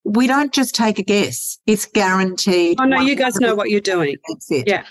We 0.05 0.27
don't 0.27 0.53
just 0.53 0.75
take 0.75 0.99
a 0.99 1.03
guess; 1.03 1.59
it's 1.67 1.87
guaranteed. 1.87 2.79
Oh 2.81 2.85
no, 2.85 3.01
you 3.01 3.15
guys 3.17 3.37
know 3.37 3.55
what 3.55 3.71
you're 3.71 3.81
doing. 3.81 4.17
100% 4.31 4.45
fit. 4.47 4.69
Yeah. 4.69 4.85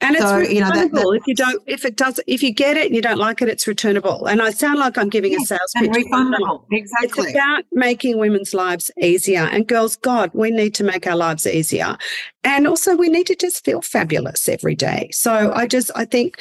And 0.00 0.14
it's 0.14 0.24
So, 0.24 0.38
you 0.38 0.60
know, 0.60 0.70
that- 0.70 0.92
returnable. 0.92 1.12
if 1.12 1.26
you 1.26 1.34
don't, 1.34 1.60
if 1.66 1.84
it 1.84 1.96
does, 1.96 2.20
if 2.28 2.40
you 2.40 2.52
get 2.52 2.76
it 2.76 2.86
and 2.86 2.94
you 2.94 3.02
don't 3.02 3.18
like 3.18 3.42
it, 3.42 3.48
it's 3.48 3.66
returnable. 3.66 4.26
And 4.26 4.40
I 4.40 4.50
sound 4.52 4.78
like 4.78 4.96
I'm 4.96 5.08
giving 5.08 5.34
a 5.34 5.40
sales 5.40 5.72
and 5.74 5.92
pitch. 5.92 6.06
but 6.08 6.16
I'm 6.18 6.30
not. 6.30 6.40
refundable. 6.70 7.02
It's 7.02 7.30
about 7.34 7.64
making 7.72 8.16
women's 8.16 8.54
lives 8.54 8.92
easier. 9.02 9.40
And 9.50 9.66
girls, 9.66 9.96
God, 9.96 10.30
we 10.34 10.52
need 10.52 10.72
to 10.76 10.84
make 10.84 11.08
our 11.08 11.16
lives 11.16 11.48
easier. 11.48 11.96
And 12.44 12.68
also, 12.68 12.94
we 12.96 13.08
need 13.08 13.26
to 13.26 13.34
just 13.34 13.64
feel 13.64 13.82
fabulous 13.82 14.48
every 14.48 14.76
day. 14.76 15.10
So 15.12 15.50
I 15.52 15.66
just, 15.66 15.90
I 15.96 16.04
think, 16.04 16.38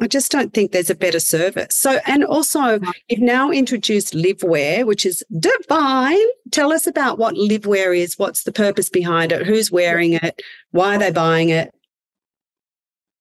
I 0.00 0.06
just 0.06 0.30
don't 0.30 0.54
think 0.54 0.70
there's 0.70 0.90
a 0.90 0.94
better 0.94 1.18
service. 1.18 1.74
So, 1.74 1.98
and 2.06 2.24
also, 2.24 2.78
you've 3.08 3.20
now 3.20 3.50
introduced 3.50 4.14
LiveWear, 4.14 4.86
which 4.86 5.04
is 5.04 5.24
divine. 5.38 6.18
Tell 6.52 6.72
us 6.72 6.86
about 6.86 7.18
what 7.18 7.34
LiveWear 7.34 7.96
is. 7.96 8.16
What's 8.16 8.44
the 8.44 8.52
purpose 8.52 8.88
behind 8.88 9.32
it? 9.32 9.46
Who's 9.46 9.72
wearing 9.72 10.12
it? 10.12 10.40
Why 10.70 10.94
are 10.94 10.98
they 10.98 11.10
buying 11.10 11.48
it? 11.48 11.72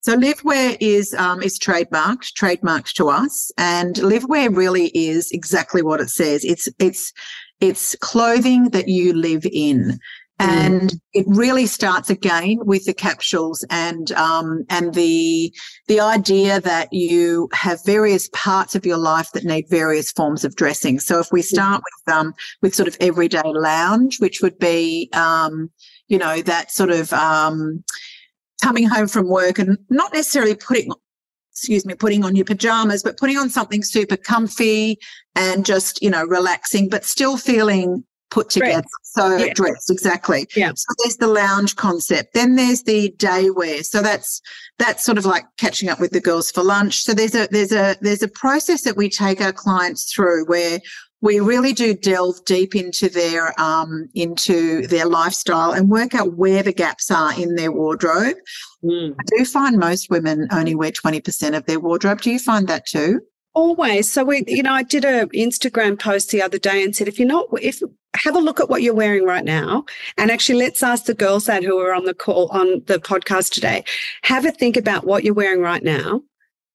So 0.07 0.15
livewear 0.15 0.77
is 0.79 1.13
um, 1.15 1.41
is 1.41 1.59
trademarked, 1.59 2.31
trademarked 2.31 2.93
to 2.93 3.09
us, 3.09 3.51
and 3.57 3.95
livewear 3.95 4.55
really 4.55 4.87
is 4.93 5.29
exactly 5.31 5.81
what 5.81 5.99
it 5.99 6.09
says. 6.09 6.45
It's 6.45 6.69
it's 6.79 7.11
it's 7.59 7.93
clothing 7.97 8.69
that 8.69 8.87
you 8.87 9.11
live 9.11 9.45
in, 9.51 9.99
and 10.39 10.93
it 11.13 11.25
really 11.27 11.65
starts 11.65 12.09
again 12.09 12.59
with 12.61 12.85
the 12.85 12.93
capsules 12.93 13.65
and 13.69 14.11
um, 14.11 14.65
and 14.69 14.93
the 14.93 15.53
the 15.87 15.99
idea 15.99 16.61
that 16.61 16.93
you 16.93 17.49
have 17.53 17.83
various 17.85 18.29
parts 18.33 18.75
of 18.75 18.85
your 18.85 18.97
life 18.97 19.31
that 19.31 19.45
need 19.45 19.67
various 19.69 20.11
forms 20.11 20.45
of 20.45 20.55
dressing. 20.55 20.99
So 20.99 21.19
if 21.19 21.31
we 21.31 21.41
start 21.41 21.81
with 21.81 22.15
um, 22.15 22.33
with 22.61 22.75
sort 22.75 22.87
of 22.87 22.97
everyday 22.99 23.41
lounge, 23.43 24.19
which 24.19 24.41
would 24.41 24.59
be 24.59 25.09
um, 25.13 25.71
you 26.07 26.19
know 26.19 26.41
that 26.43 26.71
sort 26.71 26.91
of 26.91 27.11
um, 27.13 27.83
coming 28.61 28.87
home 28.87 29.07
from 29.07 29.27
work 29.27 29.57
and 29.57 29.77
not 29.89 30.13
necessarily 30.13 30.55
putting 30.55 30.91
excuse 31.51 31.85
me 31.87 31.95
putting 31.95 32.23
on 32.23 32.35
your 32.35 32.45
pajamas 32.45 33.01
but 33.01 33.17
putting 33.17 33.37
on 33.37 33.49
something 33.49 33.81
super 33.81 34.15
comfy 34.15 34.99
and 35.33 35.65
just 35.65 35.99
you 36.03 36.09
know 36.09 36.23
relaxing 36.23 36.87
but 36.87 37.03
still 37.03 37.35
feeling 37.35 38.03
put 38.29 38.49
together 38.49 38.83
so 39.03 39.37
Yeah. 39.37 39.53
dressed 39.53 39.89
exactly 39.89 40.47
Yeah. 40.55 40.71
so 40.75 40.85
there's 41.03 41.17
the 41.17 41.27
lounge 41.27 41.75
concept 41.75 42.33
then 42.33 42.55
there's 42.55 42.83
the 42.83 43.09
day 43.17 43.49
wear 43.49 43.83
so 43.83 44.01
that's 44.01 44.41
that's 44.77 45.03
sort 45.05 45.17
of 45.17 45.25
like 45.25 45.45
catching 45.57 45.89
up 45.89 45.99
with 45.99 46.11
the 46.11 46.19
girls 46.19 46.51
for 46.51 46.63
lunch 46.63 47.03
so 47.03 47.13
there's 47.13 47.35
a 47.35 47.47
there's 47.51 47.71
a 47.71 47.95
there's 48.01 48.23
a 48.23 48.27
process 48.27 48.81
that 48.81 48.97
we 48.97 49.09
take 49.09 49.39
our 49.41 49.53
clients 49.53 50.11
through 50.13 50.45
where 50.45 50.79
we 51.21 51.39
really 51.39 51.73
do 51.73 51.95
delve 51.95 52.45
deep 52.45 52.75
into 52.75 53.09
their 53.09 53.59
um, 53.59 54.07
into 54.13 54.85
their 54.85 55.07
lifestyle 55.07 55.71
and 55.71 55.89
work 55.89 56.13
out 56.13 56.33
where 56.37 56.61
the 56.61 56.71
gaps 56.71 57.09
are 57.09 57.33
in 57.39 57.55
their 57.55 57.71
wardrobe. 57.71 58.35
I 58.85 59.23
do 59.35 59.43
find 59.43 59.79
most 59.79 60.11
women 60.11 60.47
only 60.51 60.75
wear 60.75 60.91
twenty 60.91 61.19
percent 61.19 61.55
of 61.55 61.65
their 61.65 61.79
wardrobe. 61.79 62.21
Do 62.21 62.29
you 62.29 62.37
find 62.37 62.67
that 62.67 62.85
too? 62.85 63.21
Always. 63.57 64.11
So 64.11 64.23
we, 64.23 64.43
you 64.45 64.61
know, 64.61 64.71
I 64.71 64.83
did 64.83 65.03
a 65.03 65.25
Instagram 65.29 65.99
post 65.99 66.29
the 66.29 66.43
other 66.43 66.59
day 66.59 66.83
and 66.83 66.95
said, 66.95 67.07
if 67.07 67.17
you're 67.17 67.27
not, 67.27 67.47
if 67.59 67.81
have 68.23 68.35
a 68.35 68.39
look 68.39 68.59
at 68.59 68.69
what 68.69 68.83
you're 68.83 68.93
wearing 68.93 69.25
right 69.25 69.43
now, 69.43 69.83
and 70.15 70.29
actually 70.29 70.59
let's 70.59 70.83
ask 70.83 71.05
the 71.05 71.15
girls 71.15 71.47
that 71.47 71.63
who 71.63 71.79
are 71.79 71.91
on 71.91 72.05
the 72.05 72.13
call 72.13 72.49
on 72.49 72.83
the 72.85 72.99
podcast 72.99 73.51
today, 73.51 73.83
have 74.21 74.45
a 74.45 74.51
think 74.51 74.77
about 74.77 75.07
what 75.07 75.23
you're 75.23 75.33
wearing 75.33 75.61
right 75.61 75.81
now. 75.81 76.21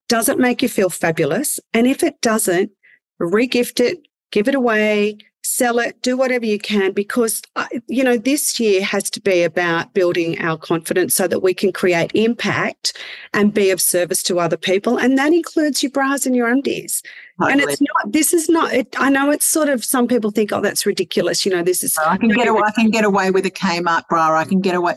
does 0.08 0.28
it 0.28 0.38
make 0.38 0.60
you 0.60 0.68
feel 0.68 0.90
fabulous? 0.90 1.60
And 1.72 1.86
if 1.86 2.02
it 2.02 2.20
doesn't, 2.20 2.72
regift 3.20 3.78
it, 3.78 3.98
give 4.32 4.48
it 4.48 4.56
away, 4.56 5.18
sell 5.44 5.78
it, 5.78 6.00
do 6.02 6.16
whatever 6.16 6.46
you 6.46 6.58
can, 6.58 6.92
because, 6.92 7.42
uh, 7.56 7.66
you 7.88 8.04
know, 8.04 8.16
this 8.16 8.60
year 8.60 8.82
has 8.82 9.10
to 9.10 9.20
be 9.20 9.42
about 9.42 9.92
building 9.92 10.40
our 10.40 10.56
confidence 10.56 11.14
so 11.14 11.26
that 11.26 11.40
we 11.40 11.52
can 11.52 11.72
create 11.72 12.12
impact 12.14 12.96
and 13.32 13.52
be 13.52 13.70
of 13.70 13.80
service 13.80 14.22
to 14.22 14.38
other 14.38 14.56
people. 14.56 14.98
And 14.98 15.18
that 15.18 15.32
includes 15.32 15.82
your 15.82 15.90
bras 15.90 16.26
and 16.26 16.36
your 16.36 16.48
undies. 16.48 17.02
Totally. 17.40 17.60
And 17.60 17.70
it's 17.70 17.80
not, 17.80 18.12
this 18.12 18.32
is 18.32 18.48
not, 18.48 18.72
it, 18.72 18.94
I 18.98 19.10
know 19.10 19.30
it's 19.30 19.44
sort 19.44 19.68
of, 19.68 19.84
some 19.84 20.06
people 20.06 20.30
think, 20.30 20.52
oh, 20.52 20.60
that's 20.60 20.86
ridiculous. 20.86 21.44
You 21.44 21.52
know, 21.52 21.62
this 21.62 21.82
is. 21.82 21.96
I 21.98 22.16
can 22.16 22.28
get 22.28 22.46
away, 22.46 22.62
I 22.64 22.70
can 22.70 22.90
get 22.90 23.04
away 23.04 23.30
with 23.32 23.44
a 23.44 23.50
Kmart 23.50 24.06
bra. 24.08 24.36
I 24.36 24.44
can 24.44 24.60
get 24.60 24.76
away. 24.76 24.94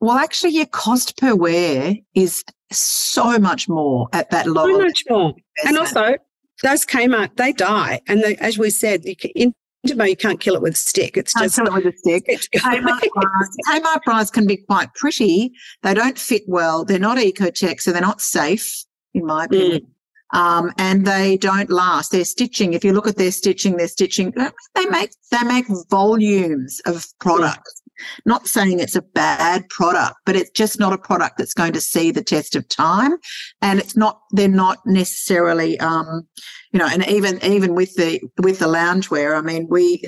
Well, 0.00 0.16
actually, 0.16 0.52
your 0.52 0.66
cost 0.66 1.16
per 1.16 1.34
wear 1.34 1.94
is 2.14 2.44
so 2.70 3.38
much 3.38 3.68
more 3.68 4.08
at 4.12 4.30
that 4.30 4.46
lower. 4.46 4.72
So 4.72 4.78
much 4.78 5.04
more. 5.08 5.34
And 5.64 5.78
also, 5.78 6.14
those 6.62 6.84
Kmart, 6.86 7.36
they 7.36 7.52
die. 7.52 8.00
And 8.06 8.22
they, 8.22 8.36
as 8.36 8.58
we 8.58 8.70
said, 8.70 9.04
you 9.04 9.54
you 9.84 10.16
can't 10.16 10.40
kill 10.40 10.54
it 10.54 10.62
with 10.62 10.74
a 10.74 10.76
stick. 10.76 11.16
It's 11.16 11.32
just 11.34 11.56
kill 11.56 11.66
it 11.66 11.72
with 11.72 11.94
a 11.94 11.96
stick. 11.96 12.26
Kmart 12.56 13.08
bras, 13.14 13.56
Kmart 13.68 14.02
bras 14.04 14.30
can 14.30 14.46
be 14.46 14.58
quite 14.58 14.92
pretty. 14.94 15.52
They 15.82 15.94
don't 15.94 16.18
fit 16.18 16.42
well. 16.46 16.84
They're 16.84 16.98
not 16.98 17.18
eco-tech, 17.18 17.80
so 17.80 17.92
they're 17.92 18.00
not 18.00 18.20
safe, 18.20 18.84
in 19.14 19.26
my 19.26 19.46
opinion. 19.46 19.82
Mm. 19.82 19.86
Um, 20.34 20.72
and 20.78 21.06
they 21.06 21.36
don't 21.36 21.68
last. 21.68 22.10
Their 22.10 22.24
stitching, 22.24 22.72
if 22.72 22.84
you 22.84 22.92
look 22.92 23.06
at 23.06 23.18
their 23.18 23.32
stitching, 23.32 23.76
their 23.76 23.88
stitching, 23.88 24.32
they 24.74 24.86
make 24.86 25.10
they 25.30 25.42
make 25.42 25.66
volumes 25.90 26.80
of 26.86 27.06
products. 27.20 27.82
Not 28.24 28.46
saying 28.46 28.80
it's 28.80 28.96
a 28.96 29.02
bad 29.02 29.68
product, 29.68 30.16
but 30.24 30.36
it's 30.36 30.50
just 30.50 30.78
not 30.78 30.92
a 30.92 30.98
product 30.98 31.38
that's 31.38 31.54
going 31.54 31.72
to 31.72 31.80
see 31.80 32.10
the 32.10 32.22
test 32.22 32.56
of 32.56 32.68
time. 32.68 33.16
And 33.60 33.78
it's 33.78 33.96
not, 33.96 34.20
they're 34.32 34.48
not 34.48 34.78
necessarily, 34.86 35.78
um, 35.80 36.26
you 36.72 36.78
know, 36.78 36.88
and 36.90 37.06
even, 37.08 37.42
even 37.44 37.74
with 37.74 37.94
the, 37.96 38.20
with 38.42 38.58
the 38.58 38.66
loungewear, 38.66 39.36
I 39.36 39.40
mean, 39.40 39.66
we, 39.68 40.02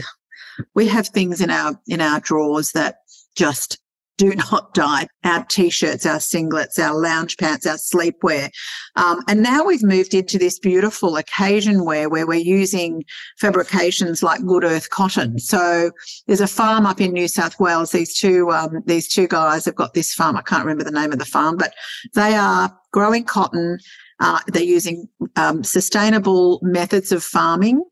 we 0.75 0.89
have 0.89 1.09
things 1.09 1.41
in 1.41 1.51
our, 1.51 1.79
in 1.87 2.01
our 2.01 2.21
drawers 2.21 2.73
that 2.73 2.97
just 3.37 3.79
do 4.17 4.35
not 4.51 4.75
die. 4.75 5.07
Our 5.25 5.45
t-shirts, 5.45 6.07
our 6.07 6.19
singlets, 6.19 6.79
our 6.79 6.95
lounge 6.95 7.37
pants, 7.37 7.67
our 7.67 7.77
sleepwear. 7.77 8.51
Um, 8.97 9.21
and 9.29 9.43
now 9.43 9.65
we've 9.65 9.83
moved 9.83 10.15
into 10.15 10.39
this 10.39 10.59
beautiful 10.59 11.17
occasion 11.17 11.85
wear 11.85 12.09
where 12.09 12.27
we're 12.27 12.35
using 12.35 13.05
fabrications 13.39 14.23
like 14.23 14.45
Good 14.45 14.65
Earth 14.65 14.91
cotton. 14.91 15.39
So 15.39 15.91
there's 16.27 16.41
a 16.41 16.47
farm 16.47 16.87
up 16.87 17.01
in 17.01 17.13
New 17.13 17.29
South 17.29 17.59
Wales. 17.59 17.93
These 17.93 18.19
two, 18.19 18.51
um, 18.51 18.83
these 18.87 19.09
two 19.09 19.27
guys 19.27 19.65
have 19.65 19.75
got 19.75 19.95
this 19.95 20.15
farm. 20.15 20.37
I 20.37 20.43
can't 20.43 20.65
remember 20.65 20.85
the 20.85 20.91
name 20.91 21.13
of 21.13 21.19
the 21.19 21.25
farm, 21.25 21.57
but 21.57 21.75
they 22.15 22.35
are 22.35 22.75
growing 22.93 23.25
cotton. 23.25 23.79
Uh, 24.21 24.41
they're 24.49 24.63
using 24.63 25.09
um, 25.37 25.65
sustainable 25.65 26.61
methods 26.63 27.13
of 27.13 27.23
farming. 27.23 27.83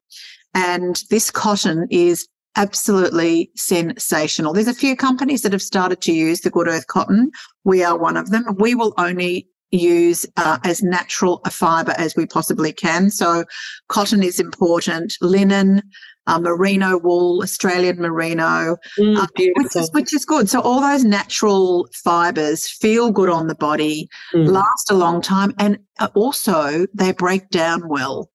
And 0.55 1.03
this 1.11 1.31
cotton 1.31 1.87
is 1.91 2.29
absolutely 2.57 3.51
sensational. 3.57 4.53
There's 4.53 4.69
a 4.69 4.75
few 4.75 4.97
companies 4.97 5.43
that 5.43 5.53
have 5.53 5.63
started 5.63 6.01
to 6.03 6.13
use 6.13 6.41
the 6.41 6.51
Good 6.51 6.69
Earth 6.69 6.87
cotton. 6.87 7.31
We 7.65 7.83
are 7.83 7.97
one 7.97 8.17
of 8.17 8.31
them. 8.31 8.45
We 8.59 8.75
will 8.75 8.93
only 8.99 9.49
use 9.71 10.27
uh, 10.37 10.59
as 10.65 10.83
natural 10.83 11.41
a 11.47 11.51
fiber 11.51 11.95
as 11.97 12.15
we 12.15 12.27
possibly 12.27 12.73
can. 12.73 13.11
So 13.11 13.45
cotton 13.89 14.23
is 14.23 14.39
important, 14.39 15.17
linen, 15.23 15.83
uh, 16.27 16.39
merino 16.39 16.99
wool, 16.99 17.43
Australian 17.43 17.99
merino, 17.99 18.77
mm, 18.99 19.17
uh, 19.17 19.27
which, 19.37 19.77
is, 19.77 19.91
which, 19.93 20.15
is, 20.15 20.25
good. 20.25 20.49
So 20.49 20.61
all 20.61 20.81
those 20.81 21.05
natural 21.05 21.89
fibers 21.93 22.69
feel 22.69 23.11
good 23.11 23.29
on 23.29 23.49
the 23.49 23.55
body, 23.55 24.09
mm. 24.35 24.49
last 24.49 24.91
a 24.91 24.95
long 24.95 25.21
time, 25.21 25.55
and 25.59 25.79
uh, 25.99 26.09
also 26.15 26.87
they 26.95 27.13
break 27.13 27.49
down 27.51 27.89
well. 27.89 28.31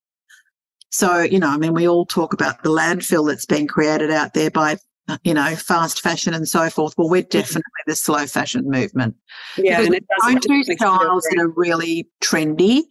So, 0.90 1.20
you 1.20 1.38
know, 1.38 1.48
I 1.48 1.56
mean, 1.56 1.74
we 1.74 1.88
all 1.88 2.06
talk 2.06 2.32
about 2.32 2.62
the 2.62 2.70
landfill 2.70 3.28
that's 3.28 3.46
been 3.46 3.66
created 3.66 4.10
out 4.10 4.34
there 4.34 4.50
by, 4.50 4.78
you 5.22 5.34
know, 5.34 5.54
fast 5.54 6.00
fashion 6.00 6.32
and 6.32 6.48
so 6.48 6.70
forth. 6.70 6.94
Well, 6.96 7.10
we're 7.10 7.22
definitely 7.22 7.62
the 7.86 7.94
slow 7.94 8.26
fashion 8.26 8.70
movement. 8.70 9.14
Yeah. 9.58 9.82
and 9.82 9.94
it 9.94 10.04
don't 10.22 10.42
do 10.42 10.62
styles 10.62 11.24
that 11.30 11.40
are 11.40 11.52
really 11.56 12.08
trendy. 12.22 12.84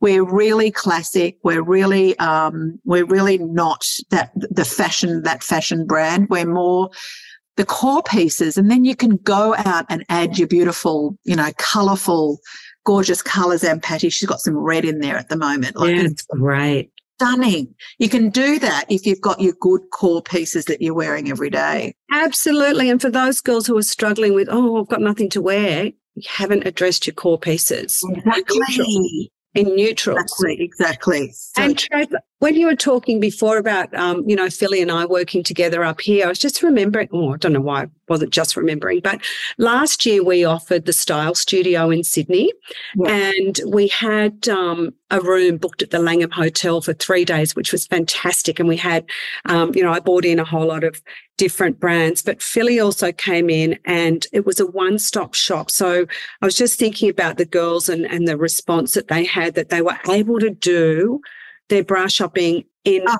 We're 0.00 0.24
really 0.24 0.70
classic. 0.70 1.38
We're 1.42 1.62
really, 1.62 2.18
um, 2.18 2.78
we're 2.84 3.06
really 3.06 3.38
not 3.38 3.84
that, 4.10 4.32
the 4.34 4.64
fashion, 4.64 5.22
that 5.22 5.42
fashion 5.42 5.86
brand. 5.86 6.28
We're 6.30 6.46
more, 6.46 6.90
the 7.56 7.64
core 7.64 8.04
pieces 8.04 8.56
and 8.56 8.70
then 8.70 8.84
you 8.84 8.94
can 8.94 9.16
go 9.16 9.52
out 9.56 9.84
and 9.88 10.04
add 10.08 10.38
your 10.38 10.46
beautiful 10.46 11.18
you 11.24 11.34
know 11.34 11.50
colorful 11.58 12.38
gorgeous 12.86 13.20
colors 13.20 13.64
and 13.64 13.82
patty 13.82 14.08
she's 14.08 14.28
got 14.28 14.38
some 14.38 14.56
red 14.56 14.84
in 14.84 15.00
there 15.00 15.16
at 15.16 15.28
the 15.28 15.36
moment 15.36 15.74
like 15.74 15.96
yeah, 15.96 16.02
it's 16.02 16.22
great 16.26 16.92
stunning. 17.18 17.74
You 17.98 18.08
can 18.08 18.30
do 18.30 18.58
that 18.60 18.84
if 18.88 19.04
you've 19.04 19.20
got 19.20 19.40
your 19.40 19.54
good 19.60 19.82
core 19.92 20.22
pieces 20.22 20.66
that 20.66 20.80
you're 20.80 20.94
wearing 20.94 21.30
every 21.30 21.50
day. 21.50 21.94
Absolutely. 22.12 22.88
And 22.90 23.00
for 23.00 23.10
those 23.10 23.40
girls 23.40 23.66
who 23.66 23.76
are 23.76 23.82
struggling 23.82 24.34
with, 24.34 24.48
oh, 24.50 24.80
I've 24.80 24.88
got 24.88 25.00
nothing 25.00 25.28
to 25.30 25.42
wear, 25.42 25.86
you 26.14 26.22
haven't 26.28 26.66
addressed 26.66 27.06
your 27.06 27.14
core 27.14 27.38
pieces. 27.38 28.00
Exactly. 28.08 29.32
In 29.54 29.74
neutral. 29.74 30.18
Exactly. 30.18 30.60
Exactly. 30.60 31.32
So, 31.32 31.62
and 31.62 31.88
when 32.40 32.54
you 32.54 32.66
were 32.66 32.76
talking 32.76 33.18
before 33.18 33.58
about, 33.58 33.92
um, 33.94 34.22
you 34.28 34.36
know, 34.36 34.48
Philly 34.48 34.80
and 34.80 34.92
I 34.92 35.04
working 35.06 35.42
together 35.42 35.82
up 35.82 36.00
here, 36.00 36.24
I 36.24 36.28
was 36.28 36.38
just 36.38 36.62
remembering, 36.62 37.08
oh, 37.12 37.34
I 37.34 37.36
don't 37.36 37.52
know 37.52 37.60
why 37.60 37.82
I 37.82 37.86
wasn't 38.08 38.32
just 38.32 38.56
remembering, 38.56 39.00
but 39.00 39.20
last 39.58 40.06
year 40.06 40.22
we 40.22 40.44
offered 40.44 40.84
the 40.84 40.92
Style 40.92 41.34
Studio 41.34 41.90
in 41.90 42.04
Sydney 42.04 42.52
and 43.06 43.58
we 43.66 43.88
had 43.88 44.48
um, 44.48 44.94
a 45.10 45.20
room 45.20 45.56
booked 45.56 45.82
at 45.82 45.90
the 45.90 45.98
Langham 45.98 46.30
Hotel 46.30 46.80
for 46.80 46.92
three 46.92 47.24
days, 47.24 47.56
which 47.56 47.72
was 47.72 47.88
fantastic. 47.88 48.60
And 48.60 48.68
we 48.68 48.76
had, 48.76 49.04
um, 49.46 49.72
you 49.74 49.82
know, 49.82 49.92
I 49.92 49.98
bought 49.98 50.24
in 50.24 50.38
a 50.38 50.44
whole 50.44 50.66
lot 50.66 50.84
of 50.84 51.02
different 51.38 51.80
brands, 51.80 52.22
but 52.22 52.40
Philly 52.40 52.78
also 52.78 53.10
came 53.10 53.50
in 53.50 53.78
and 53.84 54.26
it 54.32 54.46
was 54.46 54.60
a 54.60 54.66
one 54.66 55.00
stop 55.00 55.34
shop. 55.34 55.72
So 55.72 56.06
I 56.40 56.46
was 56.46 56.56
just 56.56 56.78
thinking 56.78 57.10
about 57.10 57.36
the 57.36 57.44
girls 57.44 57.88
and, 57.88 58.06
and 58.06 58.28
the 58.28 58.36
response 58.36 58.94
that 58.94 59.08
they 59.08 59.24
had 59.24 59.54
that 59.54 59.70
they 59.70 59.82
were 59.82 59.98
able 60.08 60.38
to 60.38 60.50
do 60.50 61.20
their 61.68 61.84
bra 61.84 62.06
shopping 62.06 62.64
in 62.84 63.04
oh 63.06 63.18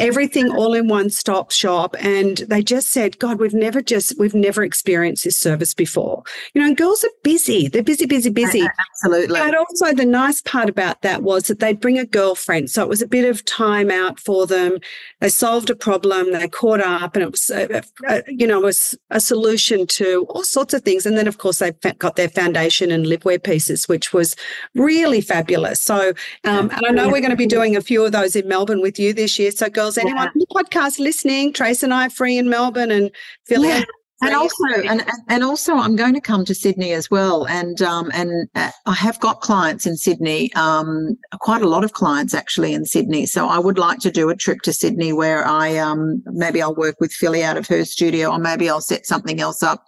everything 0.00 0.50
all 0.50 0.74
in 0.74 0.88
one 0.88 1.10
stop 1.10 1.52
shop. 1.52 1.94
And 2.00 2.38
they 2.38 2.62
just 2.62 2.90
said, 2.90 3.18
God, 3.18 3.38
we've 3.38 3.54
never 3.54 3.80
just, 3.82 4.18
we've 4.18 4.34
never 4.34 4.64
experienced 4.64 5.24
this 5.24 5.36
service 5.36 5.74
before. 5.74 6.22
You 6.54 6.62
know, 6.62 6.74
girls 6.74 7.04
are 7.04 7.10
busy. 7.22 7.68
They're 7.68 7.82
busy, 7.82 8.06
busy, 8.06 8.30
busy. 8.30 8.66
Absolutely. 8.94 9.38
But 9.38 9.54
also 9.54 9.92
the 9.92 10.06
nice 10.06 10.40
part 10.42 10.68
about 10.68 11.02
that 11.02 11.22
was 11.22 11.44
that 11.44 11.60
they'd 11.60 11.80
bring 11.80 11.98
a 11.98 12.06
girlfriend. 12.06 12.70
So 12.70 12.82
it 12.82 12.88
was 12.88 13.02
a 13.02 13.06
bit 13.06 13.28
of 13.28 13.44
time 13.44 13.90
out 13.90 14.18
for 14.18 14.46
them. 14.46 14.78
They 15.20 15.28
solved 15.28 15.70
a 15.70 15.76
problem. 15.76 16.32
They 16.32 16.48
caught 16.48 16.80
up 16.80 17.14
and 17.14 17.22
it 17.22 17.30
was, 17.30 17.50
a, 17.50 17.82
a, 18.08 18.22
you 18.28 18.46
know, 18.46 18.60
was 18.60 18.98
a 19.10 19.20
solution 19.20 19.86
to 19.86 20.26
all 20.30 20.44
sorts 20.44 20.74
of 20.74 20.82
things. 20.82 21.06
And 21.06 21.16
then 21.16 21.28
of 21.28 21.38
course 21.38 21.58
they 21.58 21.72
got 21.98 22.16
their 22.16 22.28
foundation 22.28 22.90
and 22.90 23.06
livewear 23.06 23.42
pieces, 23.42 23.88
which 23.88 24.12
was 24.12 24.34
really 24.74 25.20
fabulous. 25.20 25.82
So, 25.82 26.14
um, 26.44 26.70
and 26.70 26.86
I 26.86 26.90
know 26.90 27.08
we're 27.08 27.20
going 27.20 27.30
to 27.30 27.36
be 27.36 27.46
doing 27.46 27.76
a 27.76 27.82
few 27.82 28.04
of 28.04 28.12
those 28.12 28.34
in 28.34 28.48
Melbourne 28.48 28.80
with 28.80 28.98
you 28.98 29.12
this 29.12 29.38
year. 29.38 29.50
So 29.50 29.68
girls, 29.68 29.89
girls, 29.94 29.98
anyone 29.98 30.24
yeah. 30.24 30.30
on 30.30 30.32
the 30.34 30.46
podcast 30.46 30.98
listening, 30.98 31.52
Trace 31.52 31.82
and 31.82 31.92
I 31.92 32.06
are 32.06 32.10
free 32.10 32.38
in 32.38 32.48
Melbourne 32.48 32.90
and 32.90 33.10
Philly. 33.46 33.68
Yeah. 33.68 33.84
And 34.22 34.34
also, 34.34 34.64
and, 34.86 35.02
and 35.30 35.42
also, 35.42 35.76
I'm 35.76 35.96
going 35.96 36.12
to 36.12 36.20
come 36.20 36.44
to 36.44 36.54
Sydney 36.54 36.92
as 36.92 37.10
well, 37.10 37.46
and 37.46 37.80
um, 37.80 38.10
and 38.12 38.50
uh, 38.54 38.70
I 38.84 38.92
have 38.92 39.18
got 39.18 39.40
clients 39.40 39.86
in 39.86 39.96
Sydney, 39.96 40.52
um, 40.52 41.16
quite 41.40 41.62
a 41.62 41.68
lot 41.68 41.84
of 41.84 41.94
clients 41.94 42.34
actually 42.34 42.74
in 42.74 42.84
Sydney. 42.84 43.24
So 43.24 43.48
I 43.48 43.58
would 43.58 43.78
like 43.78 43.98
to 44.00 44.10
do 44.10 44.28
a 44.28 44.36
trip 44.36 44.60
to 44.64 44.74
Sydney 44.74 45.14
where 45.14 45.46
I 45.46 45.78
um, 45.78 46.22
maybe 46.26 46.60
I'll 46.60 46.74
work 46.74 46.96
with 47.00 47.14
Philly 47.14 47.42
out 47.42 47.56
of 47.56 47.66
her 47.68 47.82
studio, 47.86 48.28
or 48.28 48.38
maybe 48.38 48.68
I'll 48.68 48.82
set 48.82 49.06
something 49.06 49.40
else 49.40 49.62
up, 49.62 49.86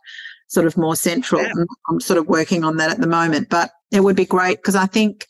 sort 0.48 0.66
of 0.66 0.78
more 0.78 0.96
central. 0.96 1.42
Yeah. 1.42 1.52
I'm 1.90 2.00
sort 2.00 2.18
of 2.18 2.26
working 2.26 2.64
on 2.64 2.78
that 2.78 2.90
at 2.90 3.02
the 3.02 3.06
moment, 3.06 3.50
but 3.50 3.70
it 3.90 4.00
would 4.00 4.16
be 4.16 4.24
great 4.24 4.56
because 4.56 4.76
I 4.76 4.86
think 4.86 5.26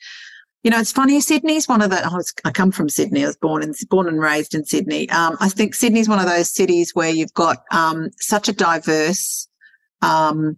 you 0.63 0.71
know, 0.71 0.79
it's 0.79 0.93
funny. 0.93 1.21
Sydney's 1.21 1.69
one 1.69 1.83
of 1.83 1.91
the. 1.91 2.05
I, 2.05 2.15
was, 2.15 2.33
I 2.45 2.51
come 2.51 2.71
from 2.71 2.89
Sydney. 2.89 3.25
I 3.25 3.27
was 3.27 3.37
born 3.37 3.63
in 3.63 3.75
born 3.91 4.07
and 4.07 4.21
raised 4.21 4.55
in 4.55 4.65
Sydney. 4.65 5.11
Um, 5.11 5.37
I 5.41 5.49
think 5.49 5.75
Sydney's 5.75 6.09
one 6.09 6.21
of 6.21 6.27
those 6.27 6.51
cities 6.51 6.95
where 6.95 7.11
you've 7.11 7.35
got 7.35 7.65
um, 7.73 8.11
such 8.19 8.49
a 8.49 8.53
diverse. 8.53 9.49
Um, 10.03 10.57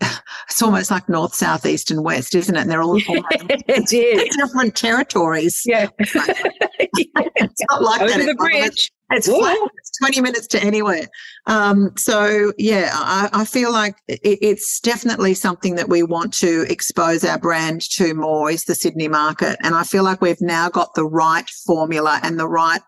it's 0.48 0.60
almost 0.60 0.90
like 0.90 1.08
north, 1.08 1.34
south, 1.34 1.66
east, 1.66 1.90
and 1.90 2.02
west, 2.02 2.34
isn't 2.34 2.56
it? 2.56 2.62
And 2.62 2.70
they're 2.70 2.82
all, 2.82 2.94
all 2.94 3.24
it 3.30 3.92
is. 3.92 4.36
different 4.36 4.74
territories. 4.74 5.62
Yeah, 5.64 5.88
it's 5.98 7.62
not 7.70 7.82
like 7.82 8.00
Over 8.02 8.10
that. 8.10 8.26
the 8.26 8.34
bridge. 8.34 8.92
It's. 9.10 9.28
It's 9.28 9.98
20 9.98 10.20
minutes 10.22 10.46
to 10.48 10.62
anywhere. 10.62 11.06
Um, 11.46 11.92
so, 11.96 12.52
yeah, 12.58 12.90
I, 12.94 13.28
I 13.32 13.44
feel 13.44 13.70
like 13.70 13.96
it, 14.08 14.20
it's 14.22 14.80
definitely 14.80 15.34
something 15.34 15.74
that 15.76 15.88
we 15.88 16.02
want 16.02 16.32
to 16.34 16.62
expose 16.70 17.22
our 17.24 17.38
brand 17.38 17.82
to 17.92 18.14
more 18.14 18.50
is 18.50 18.64
the 18.64 18.74
Sydney 18.74 19.08
market. 19.08 19.58
And 19.62 19.74
I 19.74 19.84
feel 19.84 20.04
like 20.04 20.20
we've 20.22 20.40
now 20.40 20.68
got 20.70 20.94
the 20.94 21.04
right 21.04 21.48
formula 21.66 22.18
and 22.22 22.40
the 22.40 22.48
right 22.48 22.80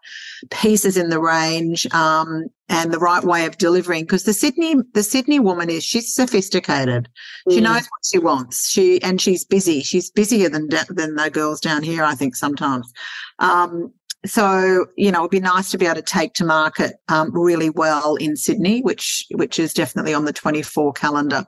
pieces 0.50 0.96
in 0.96 1.10
the 1.10 1.20
range 1.20 1.86
um, 1.92 2.46
and 2.68 2.92
the 2.92 2.98
right 2.98 3.22
way 3.22 3.44
of 3.46 3.58
delivering 3.58 4.04
because 4.04 4.24
the 4.24 4.32
Sydney 4.32 4.74
the 4.94 5.02
Sydney 5.02 5.38
woman 5.38 5.70
is 5.70 5.84
she's 5.84 6.12
sophisticated. 6.14 7.08
She 7.50 7.58
Mm. 7.60 7.64
knows 7.64 7.82
what 7.82 8.04
she 8.10 8.18
wants. 8.18 8.68
She 8.68 9.00
and 9.02 9.20
she's 9.20 9.44
busy. 9.44 9.82
She's 9.82 10.10
busier 10.10 10.48
than 10.48 10.68
than 10.90 11.14
the 11.14 11.30
girls 11.30 11.60
down 11.60 11.82
here. 11.82 12.02
I 12.04 12.14
think 12.14 12.34
sometimes. 12.36 12.90
Um, 13.38 13.92
so 14.26 14.86
you 14.96 15.10
know, 15.10 15.20
it'd 15.20 15.30
be 15.30 15.40
nice 15.40 15.70
to 15.70 15.78
be 15.78 15.86
able 15.86 15.96
to 15.96 16.02
take 16.02 16.34
to 16.34 16.44
market 16.44 16.96
um, 17.08 17.30
really 17.32 17.70
well 17.70 18.16
in 18.16 18.36
Sydney, 18.36 18.80
which 18.80 19.26
which 19.32 19.58
is 19.58 19.72
definitely 19.72 20.14
on 20.14 20.24
the 20.24 20.32
twenty 20.32 20.62
four 20.62 20.92
calendar. 20.92 21.46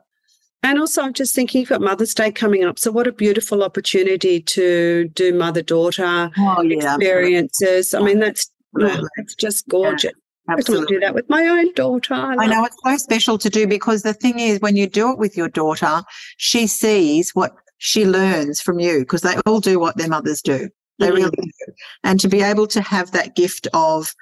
And 0.62 0.78
also, 0.80 1.02
I'm 1.02 1.12
just 1.12 1.34
thinking 1.34 1.60
you've 1.60 1.68
got 1.68 1.80
Mother's 1.80 2.14
Day 2.14 2.32
coming 2.32 2.64
up. 2.64 2.78
So, 2.78 2.90
what 2.90 3.06
a 3.06 3.12
beautiful 3.12 3.62
opportunity 3.62 4.40
to 4.40 5.08
do 5.14 5.32
mother 5.32 5.62
daughter 5.62 6.30
Oh 6.36 6.68
experiences. 6.68 7.94
I 7.94 8.00
mean, 8.00 8.18
that's, 8.18 8.50
oh, 8.80 9.06
that's 9.16 9.34
just 9.36 9.68
gorgeous. 9.68 10.12
I 10.48 10.56
just 10.56 10.68
want 10.68 10.78
to 10.78 10.82
absolutely. 10.82 10.96
do 10.96 11.00
that 11.00 11.14
with 11.14 11.28
my 11.28 11.46
own 11.46 11.72
daughter. 11.74 12.14
I 12.14 12.34
love 12.34 12.48
know 12.48 12.64
it's 12.64 12.76
so 12.84 12.96
special 12.96 13.38
to 13.38 13.50
do 13.50 13.66
because 13.66 14.02
the 14.02 14.14
thing 14.14 14.40
is, 14.40 14.60
when 14.60 14.76
you 14.76 14.88
do 14.88 15.12
it 15.12 15.18
with 15.18 15.36
your 15.36 15.48
daughter, 15.48 16.02
she 16.38 16.66
sees 16.66 17.30
what 17.34 17.52
she 17.76 18.04
learns 18.04 18.60
from 18.60 18.80
you 18.80 19.00
because 19.00 19.20
they 19.22 19.36
all 19.46 19.60
do 19.60 19.78
what 19.78 19.96
their 19.96 20.08
mothers 20.08 20.42
do. 20.42 20.70
They 20.98 21.10
really 21.10 21.30
do. 21.30 21.72
And 22.04 22.18
to 22.20 22.28
be 22.28 22.42
able 22.42 22.66
to 22.68 22.80
have 22.80 23.12
that 23.12 23.36
gift 23.36 23.68
of, 23.74 24.14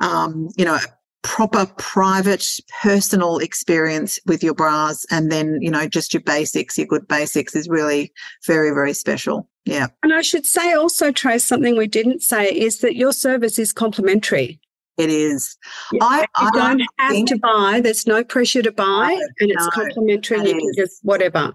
um, 0.00 0.48
you 0.56 0.64
know, 0.64 0.78
proper 1.22 1.64
private 1.78 2.44
personal 2.82 3.38
experience 3.38 4.18
with 4.26 4.42
your 4.42 4.52
bras 4.54 5.06
and 5.10 5.32
then, 5.32 5.58
you 5.62 5.70
know, 5.70 5.86
just 5.88 6.12
your 6.12 6.22
basics, 6.22 6.76
your 6.76 6.86
good 6.86 7.08
basics 7.08 7.54
is 7.56 7.68
really 7.68 8.12
very, 8.46 8.70
very 8.70 8.92
special. 8.92 9.48
Yeah. 9.64 9.86
And 10.02 10.12
I 10.12 10.20
should 10.20 10.44
say 10.44 10.74
also, 10.74 11.10
Trace, 11.12 11.44
something 11.44 11.78
we 11.78 11.86
didn't 11.86 12.20
say 12.22 12.52
is 12.52 12.80
that 12.80 12.96
your 12.96 13.12
service 13.12 13.58
is 13.58 13.72
complimentary. 13.72 14.60
It 14.98 15.08
is. 15.10 15.56
Yeah, 15.92 16.00
I, 16.04 16.20
You 16.20 16.26
I 16.36 16.50
don't 16.52 16.82
have 16.98 17.10
think- 17.12 17.28
to 17.30 17.38
buy. 17.38 17.80
There's 17.82 18.06
no 18.06 18.22
pressure 18.22 18.62
to 18.62 18.70
buy, 18.70 19.12
and 19.40 19.50
it's 19.50 19.64
no, 19.64 19.70
complimentary. 19.70 20.38
that 20.38 20.46
You 20.48 20.54
can 20.54 20.72
just 20.76 21.00
whatever. 21.02 21.54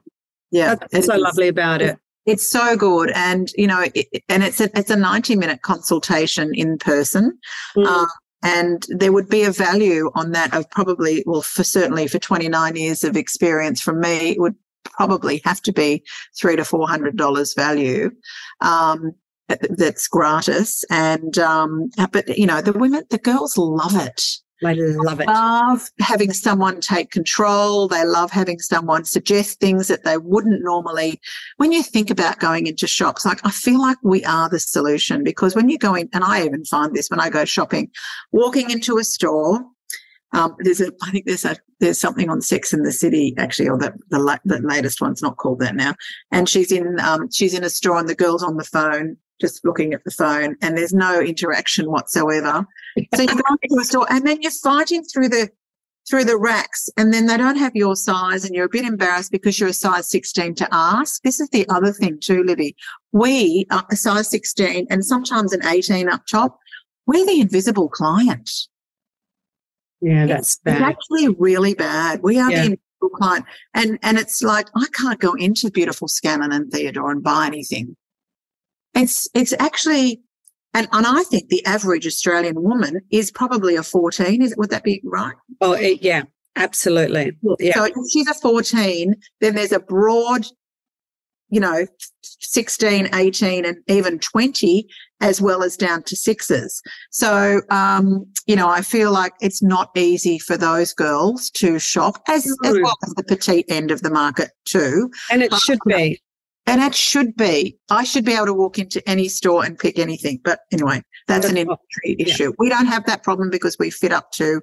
yeah. 0.52 0.76
That's 0.92 1.06
so 1.06 1.14
it 1.14 1.22
lovely 1.22 1.48
about 1.48 1.82
it. 1.82 1.98
It's 2.26 2.48
so 2.50 2.76
good, 2.76 3.12
and 3.16 3.52
you 3.56 3.68
know, 3.68 3.86
it, 3.94 4.08
and 4.30 4.44
it's 4.44 4.60
a 4.62 4.70
it's 4.78 4.92
a 4.92 4.96
ninety 4.96 5.36
minute 5.36 5.62
consultation 5.62 6.54
in 6.54 6.78
person, 6.78 7.40
Mm. 7.76 7.86
um, 7.88 8.08
and 8.44 8.86
there 8.90 9.12
would 9.12 9.30
be 9.30 9.44
a 9.44 9.52
value 9.52 10.12
on 10.16 10.32
that 10.32 10.54
of 10.54 10.70
probably 10.70 11.24
well, 11.26 11.42
for 11.42 11.64
certainly 11.64 12.08
for 12.08 12.20
twenty 12.20 12.48
nine 12.50 12.76
years 12.76 13.04
of 13.04 13.18
experience 13.18 13.82
from 13.82 14.00
me, 14.00 14.32
it 14.32 14.40
would 14.40 14.56
probably 14.86 15.42
have 15.46 15.62
to 15.62 15.72
be 15.72 16.04
three 16.40 16.56
to 16.56 16.64
four 16.66 16.88
hundred 16.88 17.18
dollars 17.18 17.54
value. 17.54 18.12
Um, 18.62 19.14
that's 19.48 20.08
gratis, 20.08 20.84
and 20.92 21.38
um, 21.40 21.90
but 22.12 22.38
you 22.38 22.46
know, 22.46 22.62
the 22.62 22.74
women, 22.74 23.04
the 23.10 23.18
girls 23.18 23.58
love 23.58 23.96
it 23.96 24.22
I 24.64 24.74
love 24.74 25.22
it. 25.22 25.28
love 25.28 25.90
having 26.00 26.34
someone 26.34 26.82
take 26.82 27.12
control. 27.12 27.88
They 27.88 28.04
love 28.04 28.32
having 28.32 28.60
someone 28.60 29.06
suggest 29.06 29.60
things 29.60 29.88
that 29.88 30.04
they 30.04 30.18
wouldn't 30.18 30.64
normally. 30.64 31.22
When 31.58 31.72
you 31.72 31.82
think 31.82 32.10
about 32.10 32.40
going 32.40 32.68
into 32.68 32.88
shops, 32.88 33.26
like 33.26 33.40
I 33.46 33.52
feel 33.52 33.82
like 33.82 33.98
we 34.04 34.24
are 34.26 34.50
the 34.50 34.60
solution 34.60 35.24
because 35.24 35.56
when 35.56 35.70
you 35.70 35.78
go 35.78 35.96
in, 35.96 36.10
and 36.14 36.24
I 36.24 36.44
even 36.44 36.66
find 36.66 36.94
this 36.94 37.10
when 37.10 37.20
I 37.20 37.30
go 37.30 37.46
shopping, 37.46 37.90
walking 38.32 38.70
into 38.70 38.98
a 38.98 39.04
store. 39.04 39.64
Um, 40.32 40.56
there's 40.60 40.80
a, 40.80 40.92
I 41.02 41.10
think 41.10 41.26
there's 41.26 41.44
a, 41.44 41.56
there's 41.80 42.00
something 42.00 42.30
on 42.30 42.42
Sex 42.42 42.72
in 42.72 42.84
the 42.84 42.92
City 42.92 43.34
actually, 43.40 43.68
or 43.68 43.80
the 43.80 43.94
the, 44.10 44.20
la- 44.20 44.38
the 44.46 44.60
latest 44.60 45.02
one's 45.02 45.24
not 45.24 45.38
called 45.38 45.60
that 45.60 45.76
now. 45.76 45.96
And 46.32 46.48
she's 46.48 46.72
in, 46.72 47.00
um, 47.00 47.32
she's 47.32 47.56
in 47.56 47.64
a 47.64 47.70
store 47.70 47.98
and 47.98 48.08
the 48.08 48.14
girl's 48.14 48.44
on 48.44 48.58
the 48.58 48.64
phone, 48.64 49.18
just 49.40 49.64
looking 49.66 49.94
at 49.94 50.04
the 50.04 50.12
phone, 50.12 50.56
and 50.62 50.78
there's 50.78 50.94
no 50.94 51.20
interaction 51.22 51.90
whatsoever. 51.90 52.66
So 53.16 53.22
you 53.22 53.28
go 53.28 53.42
into 53.62 53.82
a 53.82 53.84
store 53.86 54.08
and 54.10 54.26
then 54.26 54.42
you're 54.42 54.52
fighting 54.52 55.04
through 55.04 55.30
the 55.30 55.50
through 56.10 56.24
the 56.24 56.38
racks 56.38 56.90
and 56.98 57.14
then 57.14 57.28
they 57.28 57.38
don't 57.38 57.58
have 57.58 57.76
your 57.76 57.96
size 57.96 58.44
and 58.44 58.56
you're 58.56 58.66
a 58.66 58.70
bit 58.70 58.84
embarrassed 58.84 59.32
because 59.32 59.60
you're 59.60 59.70
a 59.70 59.74
size 59.74 60.10
16 60.10 60.56
to 60.56 60.68
ask. 60.72 61.22
This 61.22 61.40
is 61.40 61.50
the 61.50 61.68
other 61.70 61.92
thing 61.92 62.18
too, 62.20 62.44
Libby. 62.44 62.76
We 63.12 63.68
are 63.70 63.86
a 63.92 63.96
size 63.96 64.28
16 64.32 64.88
and 64.90 65.06
sometimes 65.06 65.54
an 65.54 65.64
18 65.64 66.10
up 66.10 66.24
top. 66.26 66.58
We're 67.06 67.28
the 67.28 67.40
invisible 67.42 67.90
client. 67.90 68.50
Yeah, 70.02 70.26
that's 70.26 70.54
It's 70.54 70.62
bad. 70.64 70.82
actually 70.82 71.28
really 71.38 71.76
bad. 71.76 72.22
We 72.24 72.40
are 72.40 72.50
Yeah. 72.50 72.58
the 72.58 72.64
invisible 72.64 73.10
client. 73.18 73.46
And 73.76 74.00
and 74.02 74.18
it's 74.18 74.42
like 74.42 74.68
I 74.76 74.86
can't 74.94 75.20
go 75.20 75.34
into 75.36 75.70
beautiful 75.70 76.08
Scanlan 76.08 76.52
and 76.52 76.72
Theodore 76.72 77.12
and 77.12 77.22
buy 77.22 77.46
anything. 77.46 77.96
It's 78.96 79.30
it's 79.34 79.54
actually 79.60 80.22
and, 80.74 80.88
and 80.92 81.06
I 81.06 81.24
think 81.24 81.50
the 81.50 81.66
average 81.66 82.06
Australian 82.06 82.62
woman 82.62 83.02
is 83.12 83.32
probably 83.32 83.76
a 83.76 83.84
14. 83.84 84.42
Is 84.42 84.56
would 84.58 84.70
that 84.70 84.84
be 84.84 85.02
right? 85.04 85.34
Oh, 85.62 85.74
it, 85.74 86.02
yeah, 86.02 86.24
absolutely. 86.56 87.38
Yeah. 87.60 87.74
So 87.74 87.86
if 87.86 87.94
she's 88.12 88.28
a 88.28 88.36
14, 88.36 89.16
then 89.42 89.56
there's 89.56 89.72
a 89.72 89.80
broad, 89.80 90.46
you 91.50 91.60
know, 91.60 91.88
16, 92.22 93.10
18, 93.16 93.66
and 93.66 93.78
even 93.88 94.20
20, 94.20 94.88
as 95.22 95.42
well 95.42 95.64
as 95.64 95.76
down 95.76 96.04
to 96.04 96.16
sixes. 96.16 96.84
So, 97.10 97.62
um, 97.72 98.28
you 98.46 98.56
know, 98.56 98.70
I 98.70 98.82
feel 98.82 99.12
like 99.12 99.34
it's 99.42 99.64
not 99.64 99.90
easy 99.98 100.38
for 100.38 100.56
those 100.56 100.94
girls 100.94 101.50
to 101.52 101.80
shop, 101.80 102.22
as, 102.28 102.46
as 102.64 102.78
well 102.80 102.96
as 103.04 103.14
the 103.16 103.24
petite 103.24 103.66
end 103.70 103.90
of 103.90 104.04
the 104.04 104.12
market 104.12 104.52
too. 104.66 105.10
And 105.32 105.42
it 105.42 105.52
should 105.56 105.80
be. 105.88 106.22
And 106.70 106.82
it 106.82 106.96
should 106.96 107.36
be. 107.36 107.78
I 107.90 108.04
should 108.04 108.26
be 108.26 108.34
able 108.34 108.48
to 108.48 108.54
walk 108.54 108.78
into 108.78 109.08
any 109.10 109.28
store 109.28 109.66
and 109.66 109.78
pick 109.78 109.98
anything. 109.98 110.40
But 110.44 110.62
anyway, 110.72 111.04
that's 111.28 111.48
an 111.48 111.58
industry 111.58 112.16
yeah. 112.20 112.28
issue. 112.28 112.54
We 112.60 112.70
don't 112.70 112.86
have 112.86 113.06
that 113.06 113.24
problem 113.24 113.50
because 113.50 113.78
we 113.80 113.90
fit 113.90 114.12
up 114.12 114.32
to 114.34 114.62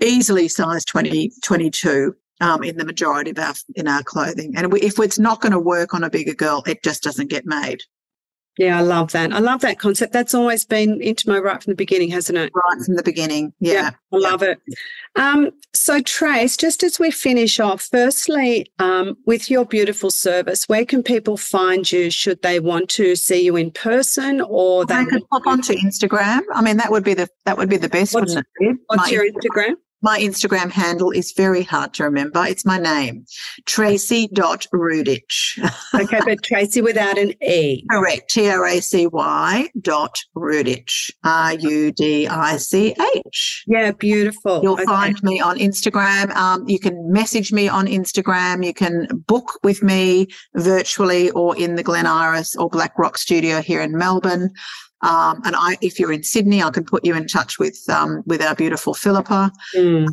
easily 0.00 0.48
size 0.48 0.84
20, 0.84 1.32
22 1.42 2.14
um, 2.40 2.62
in 2.62 2.76
the 2.76 2.84
majority 2.84 3.30
of 3.30 3.38
our 3.38 3.54
in 3.74 3.88
our 3.88 4.02
clothing. 4.02 4.54
And 4.56 4.72
we, 4.72 4.80
if 4.80 4.98
it's 4.98 5.18
not 5.18 5.40
going 5.40 5.52
to 5.52 5.58
work 5.58 5.94
on 5.94 6.04
a 6.04 6.10
bigger 6.10 6.34
girl, 6.34 6.62
it 6.66 6.82
just 6.82 7.02
doesn't 7.02 7.30
get 7.30 7.46
made 7.46 7.82
Yeah, 8.58 8.78
I 8.78 8.80
love 8.82 9.12
that. 9.12 9.32
I 9.32 9.38
love 9.38 9.60
that 9.60 9.78
concept. 9.78 10.12
That's 10.12 10.34
always 10.34 10.64
been 10.64 11.02
into 11.02 11.26
Intimo 11.26 11.42
right 11.42 11.62
from 11.62 11.72
the 11.72 11.76
beginning, 11.76 12.10
hasn't 12.10 12.38
it? 12.38 12.50
right 12.54 12.84
from 12.84 12.96
the 12.96 13.02
beginning. 13.02 13.52
Yeah. 13.60 13.90
I 14.12 14.16
love 14.16 14.42
it. 14.42 14.58
Um, 15.14 15.50
so, 15.74 16.00
Trace, 16.00 16.56
just 16.56 16.82
as 16.82 16.98
we 16.98 17.10
finish 17.10 17.60
off, 17.60 17.82
firstly, 17.82 18.70
um, 18.78 19.16
with 19.26 19.50
your 19.50 19.66
beautiful 19.66 20.10
service, 20.10 20.68
where 20.68 20.86
can 20.86 21.02
people 21.02 21.36
find 21.36 21.90
you 21.92 22.10
should 22.10 22.40
they 22.42 22.58
want 22.60 22.88
to 22.90 23.14
see 23.14 23.44
you 23.44 23.56
in 23.56 23.70
person 23.72 24.40
or 24.40 24.86
They 24.86 25.04
they 25.04 25.10
could 25.10 25.28
pop 25.30 25.46
onto 25.46 25.74
Instagram. 25.74 26.40
I 26.54 26.62
mean, 26.62 26.78
that 26.78 26.90
would 26.90 27.04
be 27.04 27.14
the 27.14 27.28
that 27.44 27.58
would 27.58 27.68
be 27.68 27.76
the 27.76 27.88
best, 27.90 28.14
What's- 28.14 28.34
wouldn't 28.34 28.46
it? 28.60 28.76
What's 28.86 29.02
My- 29.04 29.08
your 29.10 29.24
Instagram? 29.30 29.74
My 30.02 30.20
Instagram 30.20 30.70
handle 30.70 31.10
is 31.10 31.32
very 31.36 31.62
hard 31.62 31.94
to 31.94 32.04
remember. 32.04 32.44
It's 32.46 32.64
my 32.66 32.78
name, 32.78 33.24
tracy.rudich. 33.64 35.70
Okay, 35.94 36.20
but 36.24 36.42
Tracy 36.42 36.80
without 36.82 37.18
an 37.18 37.32
E. 37.42 37.84
Correct. 37.90 38.30
T 38.30 38.48
R 38.48 38.66
A 38.66 38.80
C 38.80 39.06
Y 39.06 39.68
dot 39.80 40.18
Rudich. 40.36 41.10
R 41.24 41.54
U 41.54 41.90
D 41.92 42.28
I 42.28 42.56
C 42.58 42.94
H. 43.16 43.64
Yeah, 43.66 43.92
beautiful. 43.92 44.60
You'll 44.62 44.74
Okay. 44.74 44.84
find 44.84 45.20
me 45.22 45.40
on 45.40 45.58
Instagram. 45.58 46.30
Um, 46.36 46.68
you 46.68 46.78
can 46.78 47.10
message 47.12 47.52
me 47.52 47.68
on 47.68 47.86
Instagram. 47.86 48.64
You 48.64 48.74
can 48.74 49.06
book 49.26 49.58
with 49.64 49.82
me 49.82 50.26
virtually 50.54 51.30
or 51.30 51.56
in 51.56 51.74
the 51.76 51.82
Glen 51.82 52.06
Iris 52.06 52.54
or 52.56 52.68
Black 52.68 52.92
Rock 52.98 53.16
studio 53.18 53.60
here 53.62 53.80
in 53.80 53.96
Melbourne. 53.96 54.50
Um, 55.02 55.42
and 55.44 55.54
I, 55.56 55.76
if 55.82 55.98
you're 56.00 56.12
in 56.12 56.22
Sydney, 56.22 56.62
I 56.62 56.70
can 56.70 56.84
put 56.84 57.04
you 57.04 57.14
in 57.14 57.26
touch 57.26 57.58
with 57.58 57.78
um, 57.88 58.22
with 58.26 58.42
our 58.42 58.54
beautiful 58.54 58.94
Philippa. 58.94 59.52
Mm. 59.74 60.08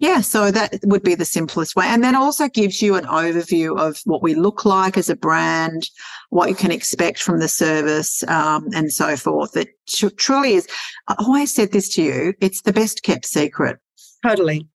Yeah, 0.00 0.20
so 0.20 0.52
that 0.52 0.78
would 0.84 1.02
be 1.02 1.16
the 1.16 1.24
simplest 1.24 1.74
way. 1.74 1.86
And 1.86 2.04
then 2.04 2.14
also 2.14 2.48
gives 2.48 2.80
you 2.80 2.94
an 2.94 3.04
overview 3.06 3.76
of 3.76 4.00
what 4.04 4.22
we 4.22 4.36
look 4.36 4.64
like 4.64 4.96
as 4.96 5.08
a 5.08 5.16
brand, 5.16 5.88
what 6.30 6.48
you 6.48 6.54
can 6.54 6.70
expect 6.70 7.20
from 7.20 7.40
the 7.40 7.48
service, 7.48 8.22
um, 8.28 8.68
and 8.76 8.92
so 8.92 9.16
forth. 9.16 9.56
It 9.56 9.70
tr- 9.88 10.10
truly 10.10 10.54
is. 10.54 10.68
I 11.08 11.16
always 11.18 11.52
said 11.52 11.72
this 11.72 11.88
to 11.94 12.02
you 12.02 12.34
it's 12.40 12.62
the 12.62 12.72
best 12.72 13.02
kept 13.02 13.26
secret. 13.26 13.78
Totally. 14.24 14.68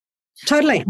Totally. 0.45 0.85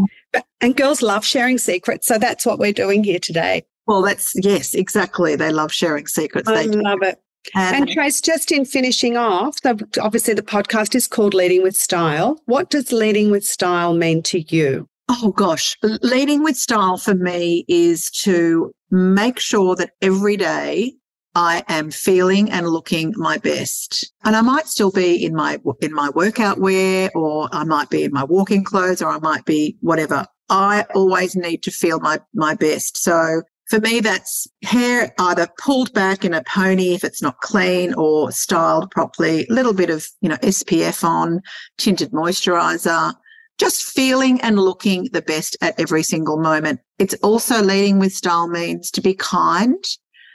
And 0.60 0.76
girls 0.76 1.00
love 1.00 1.24
sharing 1.24 1.58
secrets. 1.58 2.08
So 2.08 2.18
that's 2.18 2.44
what 2.44 2.58
we're 2.58 2.72
doing 2.72 3.04
here 3.04 3.20
today. 3.20 3.64
Well, 3.86 4.02
that's 4.02 4.32
yes, 4.34 4.74
exactly. 4.74 5.36
They 5.36 5.52
love 5.52 5.70
sharing 5.70 6.06
secrets. 6.08 6.48
I 6.48 6.66
They 6.66 6.72
do. 6.72 6.82
love 6.82 7.02
it. 7.02 7.20
And 7.54 7.76
And, 7.76 7.90
Trace, 7.90 8.20
just 8.20 8.52
in 8.52 8.64
finishing 8.64 9.16
off, 9.16 9.60
the, 9.62 9.86
obviously 10.00 10.34
the 10.34 10.42
podcast 10.42 10.94
is 10.94 11.06
called 11.06 11.34
Leading 11.34 11.62
with 11.62 11.76
Style. 11.76 12.40
What 12.46 12.70
does 12.70 12.92
leading 12.92 13.30
with 13.30 13.44
style 13.44 13.94
mean 13.94 14.22
to 14.24 14.40
you? 14.54 14.88
oh 15.08 15.32
gosh, 15.32 15.76
leading 16.02 16.42
with 16.42 16.56
style 16.56 16.96
for 16.96 17.14
me 17.14 17.64
is 17.68 18.10
to 18.10 18.72
make 18.90 19.38
sure 19.38 19.76
that 19.76 19.90
every 20.00 20.36
day 20.36 20.94
I 21.34 21.64
am 21.68 21.90
feeling 21.90 22.50
and 22.50 22.68
looking 22.68 23.12
my 23.16 23.38
best. 23.38 24.12
And 24.24 24.36
I 24.36 24.40
might 24.40 24.66
still 24.66 24.90
be 24.90 25.24
in 25.24 25.34
my 25.34 25.58
in 25.80 25.92
my 25.92 26.10
workout 26.10 26.58
wear 26.58 27.10
or 27.14 27.48
I 27.52 27.64
might 27.64 27.90
be 27.90 28.04
in 28.04 28.12
my 28.12 28.24
walking 28.24 28.64
clothes 28.64 29.02
or 29.02 29.08
I 29.08 29.18
might 29.18 29.44
be 29.44 29.76
whatever. 29.80 30.26
I 30.48 30.84
always 30.94 31.34
need 31.34 31.62
to 31.64 31.70
feel 31.70 32.00
my 32.00 32.20
my 32.34 32.54
best. 32.54 32.96
So 32.96 33.42
for 33.68 33.80
me 33.80 34.00
that's 34.00 34.46
hair 34.62 35.14
either 35.18 35.48
pulled 35.58 35.92
back 35.94 36.24
in 36.24 36.34
a 36.34 36.44
pony 36.44 36.94
if 36.94 37.04
it's 37.04 37.22
not 37.22 37.40
clean 37.40 37.94
or 37.94 38.30
styled 38.30 38.90
properly, 38.90 39.46
a 39.48 39.52
little 39.52 39.74
bit 39.74 39.90
of, 39.90 40.06
you 40.20 40.28
know, 40.28 40.36
SPF 40.36 41.02
on, 41.04 41.40
tinted 41.78 42.12
moisturizer, 42.12 43.14
just 43.58 43.82
feeling 43.84 44.40
and 44.40 44.58
looking 44.58 45.08
the 45.12 45.22
best 45.22 45.56
at 45.60 45.78
every 45.78 46.02
single 46.02 46.38
moment. 46.38 46.80
It's 46.98 47.14
also 47.22 47.62
leading 47.62 47.98
with 47.98 48.12
style 48.12 48.48
means 48.48 48.90
to 48.92 49.00
be 49.00 49.14
kind 49.14 49.82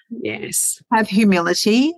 Yes. 0.10 0.82
Have 0.92 1.08
humility 1.08 1.94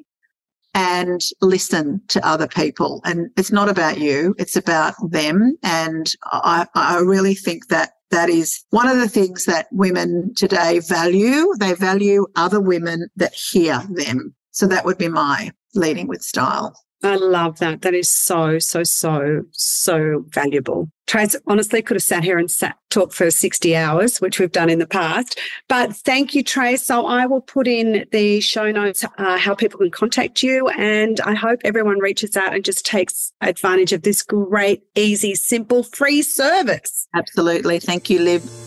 and 0.74 1.22
listen 1.42 2.02
to 2.10 2.26
other 2.26 2.48
people. 2.48 3.02
And 3.04 3.30
it's 3.38 3.52
not 3.52 3.70
about 3.70 4.00
you, 4.00 4.36
it's 4.38 4.56
about 4.56 4.94
them. 5.10 5.58
And 5.64 6.12
I, 6.26 6.68
I 6.76 7.00
really 7.00 7.36
think 7.36 7.68
that 7.68 7.92
that 8.12 8.30
is 8.30 8.64
one 8.70 8.88
of 8.88 8.98
the 8.98 9.10
things 9.10 9.46
that 9.46 9.68
women 9.72 10.34
today 10.36 10.80
value. 10.80 11.54
They 11.60 11.74
value 11.74 12.28
other 12.36 12.60
women 12.60 13.10
that 13.16 13.34
hear 13.34 13.82
them. 13.90 14.36
So 14.52 14.68
that 14.68 14.86
would 14.86 14.98
be 14.98 15.08
my 15.08 15.52
leading 15.74 16.08
with 16.08 16.22
style. 16.22 16.76
I 17.04 17.16
love 17.16 17.60
that. 17.60 17.82
That 17.82 17.94
is 17.94 18.12
so, 18.12 18.60
so, 18.60 18.84
so, 18.84 19.44
so 19.52 20.24
valuable. 20.30 20.90
Trace 21.08 21.36
honestly 21.48 21.82
could 21.82 21.96
have 21.96 22.04
sat 22.04 22.24
here 22.24 22.38
and 22.38 22.50
sat 22.50 22.78
talk 22.90 23.12
for 23.12 23.30
60 23.32 23.76
hours, 23.76 24.22
which 24.22 24.40
we've 24.40 24.52
done 24.52 24.70
in 24.70 24.80
the 24.80 24.88
past. 24.88 25.40
But 25.68 25.96
thank 25.96 26.36
you, 26.36 26.44
Trace. 26.44 26.86
So 26.86 27.06
I 27.06 27.26
will 27.26 27.42
put 27.42 27.68
in 27.68 28.06
the 28.12 28.40
show 28.40 28.72
notes 28.72 29.04
uh, 29.18 29.38
how 29.38 29.56
people 29.56 29.80
can 29.80 29.92
contact 29.92 30.44
you. 30.44 30.68
And 30.70 31.20
I 31.22 31.34
hope 31.34 31.60
everyone 31.64 32.00
reaches 32.00 32.38
out 32.38 32.54
and 32.54 32.64
just 32.64 32.86
takes 32.86 33.34
advantage 33.42 33.94
of 33.94 34.04
this 34.04 34.22
great, 34.22 34.84
easy, 34.96 35.36
simple, 35.36 35.84
free 35.84 36.22
service. 36.22 37.08
Absolutely. 37.14 37.80
Thank 37.80 38.10
you, 38.10 38.20
Liv. 38.20 38.61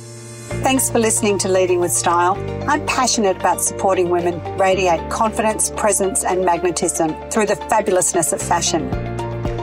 Thanks 0.46 0.90
for 0.90 0.98
listening 0.98 1.38
to 1.38 1.48
Leading 1.48 1.80
with 1.80 1.90
Style. 1.90 2.36
I'm 2.68 2.84
passionate 2.86 3.38
about 3.38 3.62
supporting 3.62 4.10
women 4.10 4.40
radiate 4.58 5.10
confidence, 5.10 5.70
presence, 5.70 6.22
and 6.22 6.44
magnetism 6.44 7.14
through 7.30 7.46
the 7.46 7.54
fabulousness 7.54 8.34
of 8.34 8.42
fashion. 8.42 8.90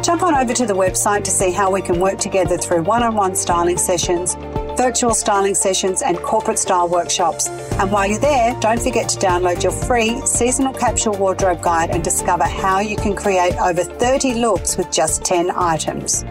Jump 0.02 0.24
on 0.24 0.34
over 0.34 0.54
to 0.54 0.66
the 0.66 0.74
website 0.74 1.24
to 1.26 1.30
see 1.30 1.52
how 1.52 1.72
we 1.72 1.84
can 1.84 2.00
work 2.00 2.18
together 2.18 2.58
through 2.58 2.82
one 2.82 3.04
on 3.04 3.14
one 3.14 3.36
styling 3.36 3.78
sessions, 3.78 4.34
virtual 4.76 5.14
styling 5.14 5.54
sessions, 5.54 6.02
and 6.02 6.18
corporate 6.18 6.58
style 6.58 6.90
workshops. 6.90 7.48
And 7.48 7.92
while 7.92 8.08
you're 8.08 8.18
there, 8.18 8.58
don't 8.60 8.82
forget 8.82 9.08
to 9.10 9.20
download 9.20 9.62
your 9.62 9.72
free 9.72 10.20
seasonal 10.26 10.74
capsule 10.74 11.14
wardrobe 11.14 11.62
guide 11.62 11.92
and 11.92 12.04
discover 12.04 12.46
how 12.46 12.80
you 12.80 12.96
can 12.96 13.16
create 13.16 13.56
over 13.58 13.84
30 13.84 14.34
looks 14.36 14.78
with 14.78 14.92
just 14.92 15.24
10 15.24 15.52
items. 15.52 16.26